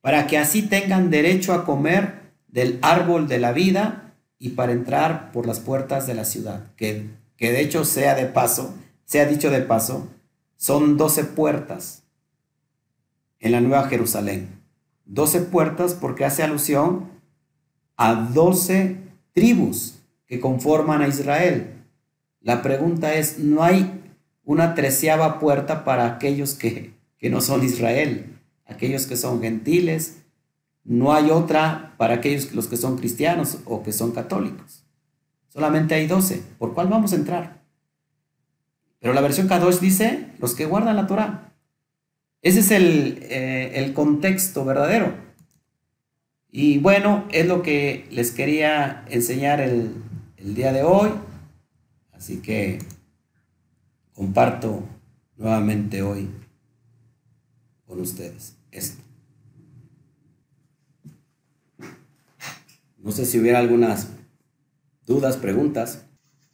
[0.00, 5.32] para que así tengan derecho a comer del árbol de la vida y para entrar
[5.32, 6.72] por las puertas de la ciudad.
[6.76, 10.08] Que, que de hecho sea de paso, sea dicho de paso,
[10.56, 12.04] son doce puertas
[13.40, 14.60] en la Nueva Jerusalén.
[15.04, 17.08] Doce puertas porque hace alusión
[17.96, 18.98] a doce
[19.32, 19.96] tribus
[20.26, 21.75] que conforman a Israel.
[22.46, 24.04] La pregunta es, ¿no hay
[24.44, 30.18] una treceava puerta para aquellos que, no son Israel, aquellos que son gentiles?
[30.84, 34.84] No hay otra para aquellos los que son cristianos o que son católicos.
[35.48, 36.40] Solamente hay doce.
[36.56, 37.62] ¿Por cuál vamos a entrar?
[39.00, 41.52] Pero la versión Kadosh dice los que guardan la Torah.
[42.42, 45.12] Ese es el, eh, el contexto verdadero.
[46.52, 49.94] Y bueno, es lo que les quería enseñar el,
[50.36, 51.10] el día de hoy.
[52.16, 52.78] Así que
[54.14, 54.82] comparto
[55.36, 56.30] nuevamente hoy
[57.86, 59.02] con ustedes esto.
[62.98, 64.08] No sé si hubiera algunas
[65.06, 66.04] dudas, preguntas.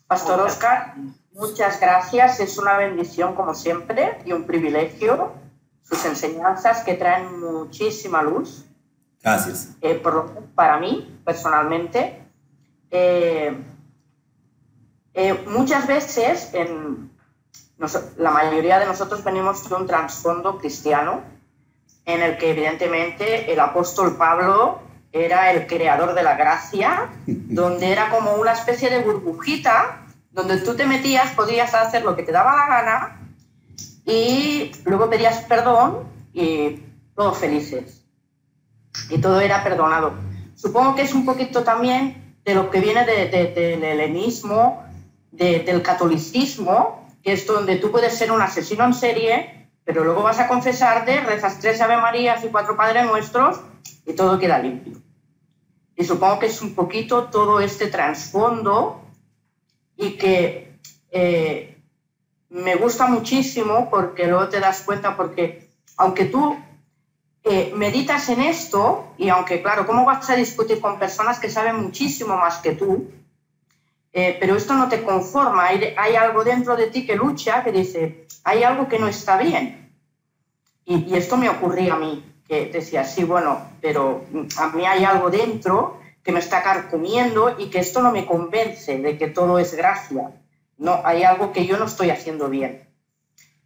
[0.07, 0.95] Pastor Oscar,
[1.33, 2.41] muchas gracias.
[2.41, 5.33] Es una bendición como siempre y un privilegio.
[5.83, 8.67] Sus enseñanzas que traen muchísima luz.
[9.23, 9.71] Gracias.
[9.81, 10.03] Eh,
[10.55, 12.23] para mí, personalmente.
[12.91, 13.57] Eh,
[15.15, 17.11] eh, muchas veces, en,
[18.17, 21.23] la mayoría de nosotros venimos de un trasfondo cristiano,
[22.05, 24.81] en el que evidentemente el apóstol Pablo
[25.13, 30.75] era el creador de la gracia, donde era como una especie de burbujita, donde tú
[30.75, 33.19] te metías, podías hacer lo que te daba la gana
[34.07, 36.81] y luego pedías perdón y
[37.15, 38.03] todos felices.
[39.11, 40.15] Y todo era perdonado.
[40.55, 44.85] Supongo que es un poquito también de lo que viene del helenismo,
[45.33, 50.39] del catolicismo, que es donde tú puedes ser un asesino en serie, pero luego vas
[50.39, 53.61] a confesarte, rezas tres Ave Marías y cuatro Padres Nuestros
[54.07, 54.99] y todo queda limpio.
[55.97, 59.03] Y supongo que es un poquito todo este trasfondo
[59.97, 60.79] y que
[61.11, 61.83] eh,
[62.51, 66.57] me gusta muchísimo porque luego te das cuenta, porque aunque tú
[67.45, 71.77] eh, meditas en esto, y aunque claro, ¿cómo vas a discutir con personas que saben
[71.77, 73.11] muchísimo más que tú?
[74.13, 78.27] Eh, pero esto no te conforma, hay, algo dentro de ti que lucha, que dice,
[78.45, 79.95] hay algo que no está bien.
[80.85, 84.25] Y, esto me ocurría a mí, que decía, sí, bueno, pero
[84.59, 88.99] a mí hay algo dentro que me está carcomiendo y que esto no me convence
[88.99, 90.31] de que todo es gracia.
[90.77, 92.87] No, hay algo que yo no estoy haciendo bien.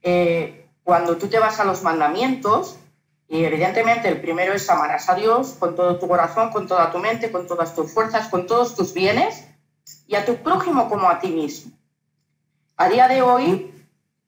[0.02, 2.78] Eh, cuando tú te vas a los mandamientos,
[3.28, 6.98] y evidentemente el primero es amarás a Dios con todo tu corazón, con toda tu
[6.98, 9.45] mente, con todas tus fuerzas, con todos tus bienes,
[10.06, 11.72] y a tu prójimo como a ti mismo.
[12.76, 13.72] A día de hoy,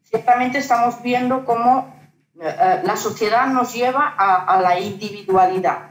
[0.03, 1.95] ciertamente estamos viendo cómo
[2.41, 5.91] eh, la sociedad nos lleva a, la individualidad.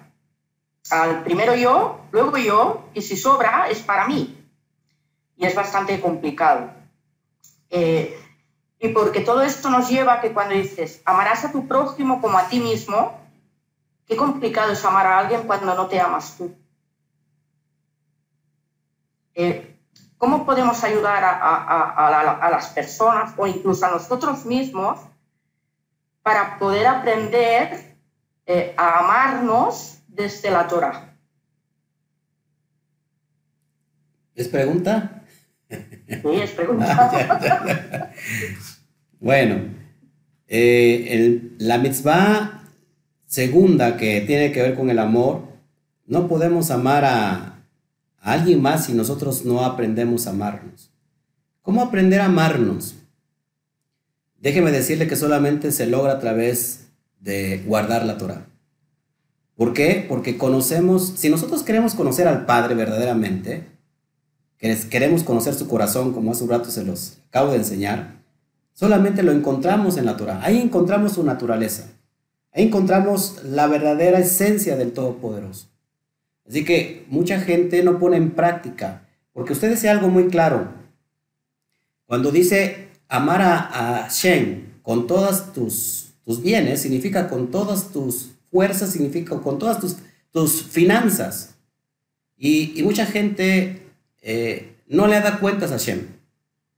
[0.89, 4.33] Al primero yo, luego yo, y si sobra es para mí.
[5.35, 6.71] Y es bastante complicado.
[7.69, 8.17] Eh,
[8.79, 12.38] y porque todo esto nos lleva a que cuando dices, amarás a tu prójimo como
[12.38, 13.19] a ti mismo,
[14.07, 16.55] qué complicado es amar a alguien cuando no te amas tú.
[19.35, 19.76] Eh,
[20.18, 24.99] ¿Cómo podemos ayudar a, las personas o incluso a nosotros mismos
[26.24, 27.95] para poder aprender
[28.45, 31.15] eh, a amarnos desde la Torah?
[34.34, 35.24] ¿Es pregunta?
[35.70, 38.11] Sí, es pregunta.
[39.20, 39.74] bueno,
[40.47, 42.63] eh, la mitzvah
[43.26, 45.43] segunda que tiene que ver con el amor,
[46.05, 47.57] no podemos amar a,
[48.34, 50.91] alguien más si nosotros no aprendemos a amarnos.
[51.61, 52.95] ¿Cómo aprender a amarnos?
[54.39, 56.88] Déjeme decirle que solamente se logra a través
[57.21, 58.45] de guardar la Torah.
[59.55, 60.05] ¿Por qué?
[60.07, 63.65] Porque conocemos, si nosotros queremos conocer al Padre verdaderamente,
[64.57, 68.23] queremos conocer su corazón, como hace un rato se los acabo de enseñar,
[68.73, 70.41] solamente lo encontramos en la Torah.
[70.43, 71.86] Ahí encontramos su naturaleza.
[72.51, 75.69] Ahí encontramos la verdadera esencia del Todopoderoso.
[76.48, 80.70] Así que mucha gente no pone en práctica, porque usted dice algo muy claro.
[82.06, 88.32] Cuando dice amar a, a Shem con todas tus, tus bienes, significa con todas tus
[88.52, 89.98] fuerza significa con todas tus,
[90.32, 91.56] tus finanzas.
[92.38, 93.82] Y, mucha gente
[94.22, 96.08] eh, no le da cuentas a Shem,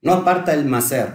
[0.01, 1.13] no aparta el maser,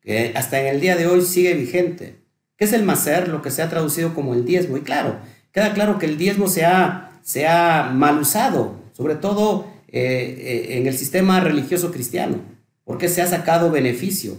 [0.00, 2.16] que hasta en el día de hoy sigue vigente.
[2.56, 3.28] ¿Qué es el maser?
[3.28, 4.76] Lo que se ha traducido como el diezmo.
[4.76, 5.18] Y claro,
[5.52, 10.78] queda claro que el diezmo se ha, se ha mal usado, sobre todo eh, eh,
[10.78, 12.36] en el sistema religioso cristiano,
[12.84, 14.36] porque se ha sacado beneficio.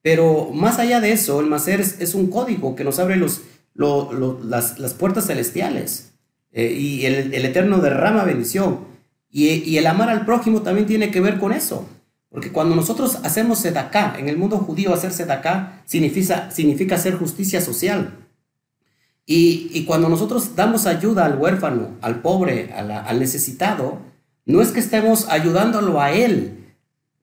[0.00, 5.26] Pero más allá de eso, el maser es un código que nos abre las, puertas
[5.26, 6.14] celestiales
[6.52, 8.90] eh, y el, Eterno derrama bendición.
[9.30, 11.86] Y, el amar al prójimo también tiene que ver con eso.
[12.30, 17.60] Porque cuando nosotros hacemos sedaká, en el mundo judío hacer sedaká significa, significa hacer justicia
[17.60, 18.21] social.
[19.24, 23.98] Y, cuando nosotros damos ayuda al huérfano, al pobre, al necesitado,
[24.44, 26.74] no es que estemos ayudándolo a él,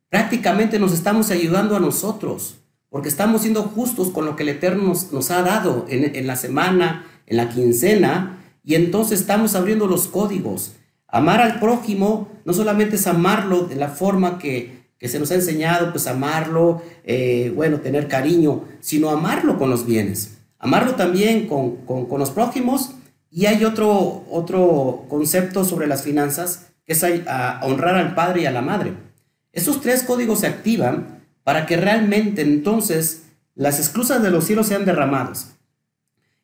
[0.10, 4.93] prácticamente nos estamos ayudando a nosotros porque estamos siendo justos con lo que el Eterno
[5.12, 10.74] nos, ha dado en, la semana, en la quincena, y entonces estamos abriendo los códigos.
[11.08, 15.91] Amar al prójimo no solamente es amarlo de la forma que, se nos ha enseñado,
[15.91, 22.30] pues amarlo, eh, bueno, tener cariño, sino amarlo con los bienes, amarlo también con, los
[22.32, 22.91] prójimos.
[23.32, 28.51] Y hay otro, otro concepto sobre las finanzas, que es honrar al padre y a
[28.51, 28.93] la madre.
[29.53, 33.24] Esos tres códigos se activan para que realmente entonces
[33.55, 35.55] las esclusas de los cielos sean derramadas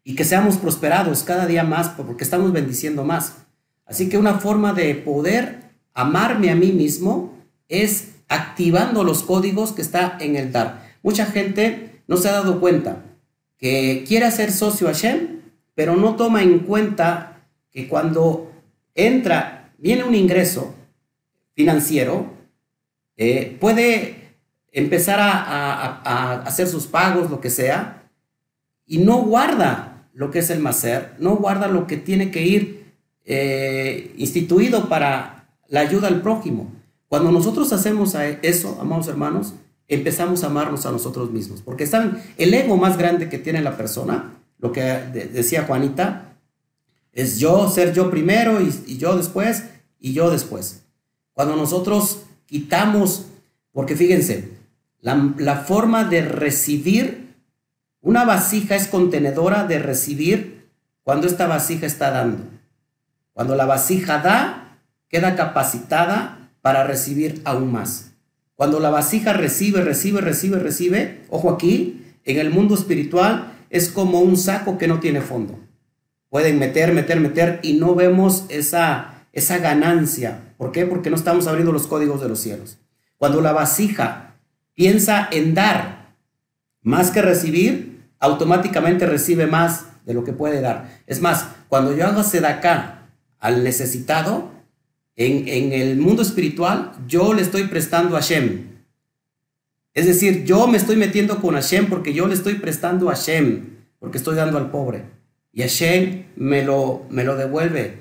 [0.03, 3.33] y que seamos prosperados cada día más porque estamos bendiciendo más.
[3.85, 7.33] Así que una forma de poder amarme a mí mismo
[7.69, 10.83] es activando los códigos que está en el dar.
[11.03, 13.03] Mucha gente no se ha dado cuenta
[13.57, 15.41] que quiere ser socio a Shem,
[15.73, 18.51] pero no toma en cuenta que cuando
[18.93, 20.73] entra, viene un ingreso
[21.53, 22.33] financiero,
[23.17, 24.35] eh, puede
[24.71, 28.09] empezar a, hacer sus pagos, lo que sea,
[28.85, 32.93] y no guarda lo que es el macer, no guarda lo que tiene que ir
[33.25, 36.71] eh, instituido para la ayuda al prójimo.
[37.07, 39.53] Cuando nosotros hacemos eso, amados hermanos,
[39.87, 43.77] empezamos a amarnos a nosotros mismos, porque saben, el ego más grande que tiene la
[43.77, 46.33] persona, lo que decía Juanita,
[47.13, 49.63] es yo, ser yo primero y, y yo después
[49.99, 50.83] y yo después.
[51.33, 53.25] Cuando nosotros quitamos,
[53.71, 54.55] porque fíjense,
[55.01, 57.35] la, forma de recibir,
[58.01, 60.67] una vasija es contenedora de recibir
[61.03, 62.43] cuando esta vasija está dando.
[63.33, 64.79] Cuando la vasija da,
[65.09, 68.13] queda capacitada para recibir aún más.
[68.55, 74.21] Cuando la vasija recibe, recibe, recibe, recibe, ojo aquí, en el mundo espiritual es como
[74.21, 75.59] un saco que no tiene fondo.
[76.29, 80.53] Pueden meter, meter, meter y no vemos esa, esa ganancia.
[80.57, 80.85] ¿Por qué?
[80.85, 82.77] Porque no estamos abriendo los códigos de los cielos.
[83.17, 84.35] Cuando la vasija
[84.73, 86.15] piensa en dar
[86.81, 91.01] más que recibir, automáticamente recibe más de lo que puede dar.
[91.07, 94.51] Es más, cuando yo hago acá al necesitado,
[95.15, 98.67] en, el mundo espiritual, yo le estoy prestando a Hashem.
[99.93, 103.77] Es decir, yo me estoy metiendo con Hashem porque yo le estoy prestando a Hashem,
[103.99, 105.03] porque estoy dando al pobre.
[105.53, 107.99] Y Hashem me lo, me lo devuelve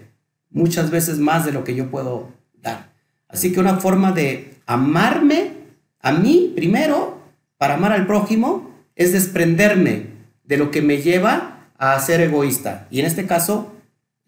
[0.50, 2.92] muchas veces más de lo que yo puedo dar.
[3.28, 5.52] Así que una forma de amarme
[6.00, 7.18] a mí, primero,
[7.58, 10.06] para amar al prójimo, es desprenderme
[10.44, 12.86] de lo que me lleva a ser egoísta.
[12.90, 13.72] Y en este caso,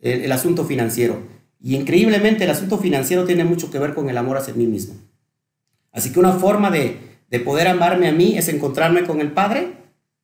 [0.00, 1.22] el, asunto financiero.
[1.60, 4.94] Y increíblemente el asunto financiero tiene mucho que ver con el amor hacia mí mismo.
[5.92, 7.00] Así que una forma de,
[7.44, 9.72] poder amarme a mí es encontrarme con el Padre,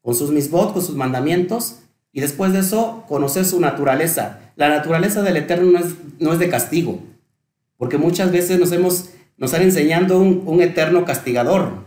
[0.02, 1.80] con sus misbot, con sus mandamientos,
[2.12, 4.52] y después de eso conocer su naturaleza.
[4.56, 7.00] La naturaleza del Eterno no es, no es de castigo,
[7.78, 9.10] porque muchas veces nos hemos
[9.42, 11.82] nos han enseñando un, eterno castigador.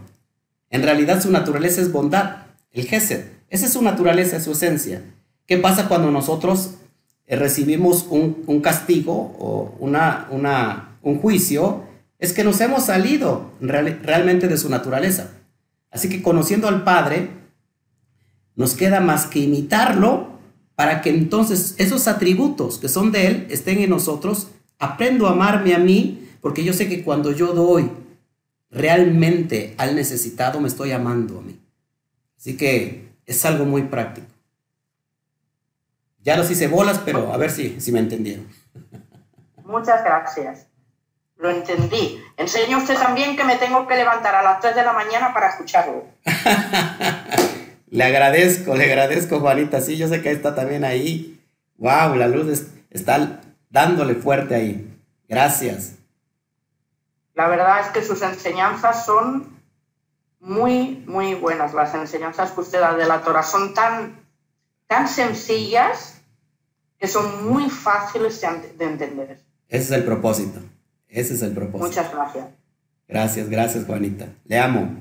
[0.70, 3.28] En realidad su naturaleza es bondad, el Gesed.
[3.50, 5.04] Esa es su naturaleza, su esencia.
[5.46, 6.72] ¿Qué pasa cuando nosotros
[7.28, 11.84] recibimos un, castigo o una, una, un juicio?
[12.20, 15.32] es que nos hemos salido realmente de su naturaleza.
[15.92, 17.30] Así que conociendo al Padre,
[18.56, 20.36] nos queda más que imitarlo
[20.76, 24.48] para que entonces esos atributos que son de Él estén en nosotros.
[24.78, 27.90] Aprendo a amarme a mí, porque yo sé que cuando yo doy
[28.70, 31.58] realmente al necesitado, me estoy amando a mí.
[32.38, 34.28] Así que es algo muy práctico.
[36.26, 38.48] Ya los hice bolas, pero a ver si, si me entendieron.
[39.64, 40.66] Muchas gracias.
[41.38, 42.20] Lo entendí.
[42.36, 45.50] Enseña usted también que me tengo que levantar a las 3 de la mañana para
[45.50, 46.04] escucharlo.
[47.92, 49.82] le agradezco, le agradezco, Juanita.
[49.82, 51.40] Sí, yo sé que está también ahí.
[51.78, 55.00] Wow, la luz está dándole fuerte ahí.
[55.30, 55.94] Gracias.
[57.36, 59.62] La verdad es que sus enseñanzas son
[60.40, 61.76] muy, muy buenas.
[61.76, 64.26] Las enseñanzas que usted da de la Torah son tan,
[64.88, 66.15] tan sencillas
[66.98, 68.42] que son muy fáciles
[68.78, 69.40] de entender.
[69.68, 70.60] Ese es el propósito.
[71.08, 71.88] Ese es el propósito.
[71.88, 72.48] Muchas gracias.
[73.08, 74.28] Gracias, gracias, Juanita.
[74.46, 74.96] Le amo.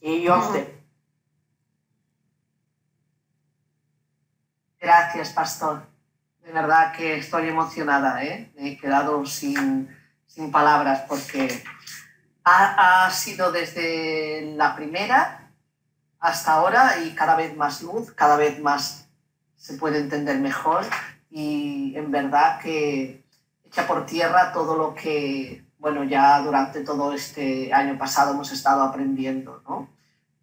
[0.00, 0.66] Y yo a usted.
[4.80, 5.86] Gracias, pastor.
[6.44, 8.50] De verdad que estoy emocionada, ¿eh?
[8.56, 9.88] Me he quedado sin,
[10.26, 11.62] sin palabras porque
[12.42, 15.52] ha, ha, sido desde la primera
[16.18, 19.01] hasta ahora y cada vez más luz, cada vez más
[19.62, 20.84] se puede entender mejor
[21.30, 23.24] y en verdad que
[23.64, 28.82] echa por tierra todo lo que, bueno, ya durante todo este año pasado hemos estado
[28.82, 29.88] aprendiendo, ¿no?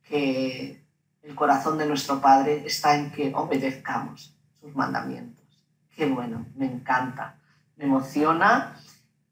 [0.04, 0.82] Que
[1.22, 5.46] el corazón de nuestro Padre está en que obedezcamos sus mandamientos.
[5.94, 7.36] Qué bueno, me encanta,
[7.76, 8.78] me emociona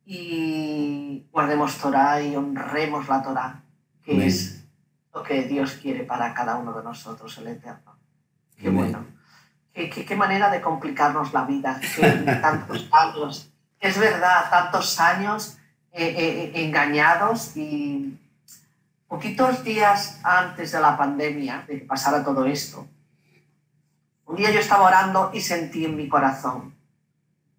[0.05, 3.63] y guardemos Torah y honremos la Torah,
[4.03, 4.65] que es
[5.13, 7.97] lo que Dios quiere para cada uno de nosotros, el Eterno.
[8.57, 9.16] Qué bueno.
[9.77, 11.79] Qué, qué, qué, manera de complicarnos la vida,
[12.41, 15.57] tantos años es verdad, tantos años
[15.91, 18.19] eh, eh, eh, engañados y
[19.07, 22.87] poquitos días antes de la pandemia, de que pasara todo esto,
[24.25, 26.75] un día yo estaba orando y sentí en mi corazón,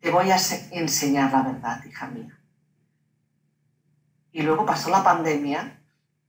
[0.01, 0.37] te voy a
[0.73, 2.39] enseñar la verdad, hija mía.
[4.33, 5.81] Y luego pasó la pandemia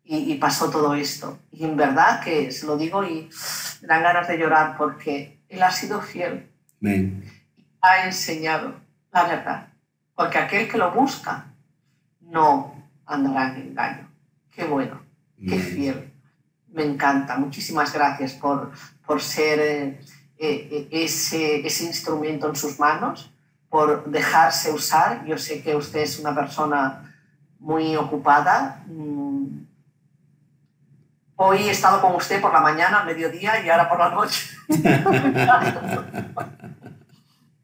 [0.03, 1.37] y, pasó todo esto.
[1.51, 3.29] Y en verdad que se lo digo y
[3.81, 6.50] me dan ganas de llorar porque Él ha sido fiel.
[7.82, 8.80] Ha enseñado
[9.12, 9.70] la verdad
[10.20, 11.45] porque aquel que lo busca
[12.20, 12.76] no
[13.06, 14.12] andará en engaño.
[14.52, 15.02] Qué bueno,
[15.47, 16.12] qué fiel.
[16.68, 17.38] Me encanta.
[17.38, 18.70] Muchísimas gracias por,
[19.06, 20.00] por ser eh,
[20.38, 23.32] eh, ese, ese instrumento en sus manos,
[23.70, 25.26] por dejarse usar.
[25.26, 27.16] Yo sé que usted es una persona
[27.58, 28.84] muy ocupada.
[28.88, 29.59] Mm.
[31.41, 34.49] Hoy he estado con usted por la mañana, mediodía y ahora por la noche.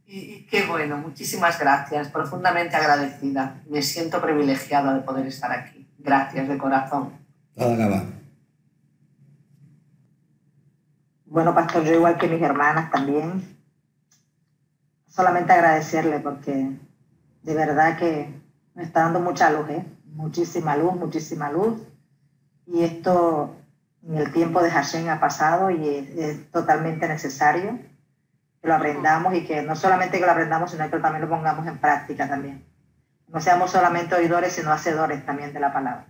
[0.07, 3.61] Y, qué bueno, muchísimas gracias, profundamente agradecida.
[3.69, 5.86] Me siento privilegiada de poder estar aquí.
[5.97, 7.11] Gracias de corazón.
[11.26, 13.57] Bueno, pastor, yo igual que mis hermanas también,
[15.09, 16.78] solamente agradecerle porque
[17.43, 18.34] de verdad que
[18.73, 19.86] me está dando mucha luz, ¿eh?
[20.05, 21.82] muchísima luz, muchísima luz.
[22.67, 23.53] Y esto
[24.14, 25.88] el tiempo de Hashem ha pasado y
[26.18, 27.80] es totalmente necesario
[28.66, 31.78] lo aprendamos y que no solamente que lo aprendamos, sino que también lo pongamos en
[31.78, 32.66] práctica también.
[33.27, 36.07] No seamos solamente oidores, sino hacedores también de la palabra.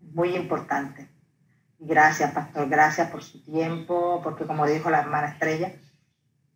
[0.00, 1.08] Muy importante.
[1.78, 5.72] Gracias, pastor, gracias por su tiempo, porque como dijo la hermana Estrella,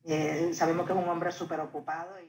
[0.04, 2.18] eh, sabemos que es un hombre súper ocupado.
[2.20, 2.28] Y...